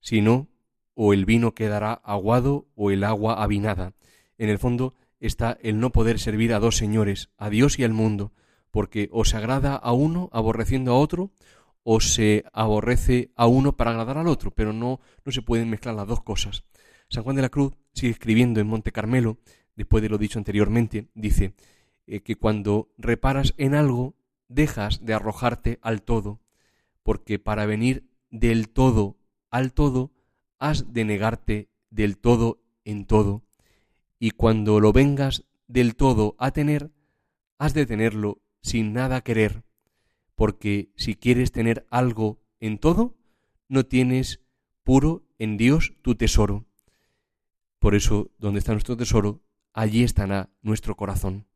Si 0.00 0.22
no, 0.22 0.48
o 0.94 1.12
el 1.12 1.26
vino 1.26 1.52
quedará 1.52 1.92
aguado 1.92 2.68
o 2.74 2.90
el 2.90 3.04
agua 3.04 3.42
avinada. 3.42 3.92
En 4.38 4.48
el 4.48 4.58
fondo 4.58 4.94
está 5.20 5.58
el 5.60 5.78
no 5.78 5.92
poder 5.92 6.18
servir 6.18 6.54
a 6.54 6.58
dos 6.58 6.78
señores, 6.78 7.28
a 7.36 7.50
Dios 7.50 7.78
y 7.78 7.84
al 7.84 7.92
mundo, 7.92 8.32
porque 8.70 9.10
o 9.12 9.26
se 9.26 9.36
agrada 9.36 9.76
a 9.76 9.92
uno 9.92 10.30
aborreciendo 10.32 10.92
a 10.92 10.98
otro, 10.98 11.32
o 11.84 12.00
se 12.00 12.44
aborrece 12.52 13.32
a 13.36 13.46
uno 13.46 13.76
para 13.76 13.90
agradar 13.90 14.18
al 14.18 14.28
otro, 14.28 14.50
pero 14.52 14.72
no, 14.72 15.00
no 15.24 15.32
se 15.32 15.42
pueden 15.42 15.70
mezclar 15.70 15.94
las 15.94 16.06
dos 16.06 16.22
cosas. 16.22 16.64
San 17.08 17.24
Juan 17.24 17.36
de 17.36 17.42
la 17.42 17.48
Cruz 17.48 17.74
sigue 17.92 18.12
escribiendo 18.12 18.60
en 18.60 18.68
Monte 18.68 18.92
Carmelo, 18.92 19.38
después 19.76 20.02
de 20.02 20.08
lo 20.08 20.18
dicho 20.18 20.38
anteriormente, 20.38 21.08
dice 21.14 21.54
eh, 22.06 22.20
que 22.20 22.36
cuando 22.36 22.92
reparas 22.98 23.54
en 23.58 23.74
algo, 23.74 24.14
dejas 24.48 25.04
de 25.04 25.14
arrojarte 25.14 25.78
al 25.82 26.02
todo, 26.02 26.40
porque 27.02 27.38
para 27.38 27.66
venir 27.66 28.08
del 28.30 28.68
todo 28.68 29.18
al 29.50 29.72
todo, 29.72 30.12
has 30.58 30.92
de 30.92 31.04
negarte 31.04 31.68
del 31.90 32.16
todo 32.16 32.62
en 32.84 33.06
todo, 33.06 33.42
y 34.18 34.30
cuando 34.30 34.80
lo 34.80 34.92
vengas 34.92 35.44
del 35.66 35.96
todo 35.96 36.36
a 36.38 36.52
tener, 36.52 36.90
has 37.58 37.74
de 37.74 37.86
tenerlo 37.86 38.40
sin 38.62 38.92
nada 38.92 39.20
querer, 39.20 39.64
porque 40.42 40.90
si 40.96 41.14
quieres 41.14 41.52
tener 41.52 41.86
algo 41.88 42.42
en 42.58 42.78
todo, 42.78 43.14
no 43.68 43.86
tienes 43.86 44.40
puro 44.82 45.22
en 45.38 45.56
Dios 45.56 45.94
tu 46.02 46.16
tesoro. 46.16 46.66
Por 47.78 47.94
eso, 47.94 48.32
donde 48.38 48.58
está 48.58 48.72
nuestro 48.72 48.96
tesoro, 48.96 49.44
allí 49.72 50.02
estará 50.02 50.50
nuestro 50.60 50.96
corazón. 50.96 51.46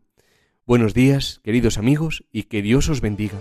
Buenos 0.68 0.94
días, 0.94 1.40
queridos 1.42 1.76
amigos, 1.76 2.24
y 2.30 2.44
que 2.44 2.62
Dios 2.62 2.88
os 2.88 3.00
bendiga. 3.00 3.40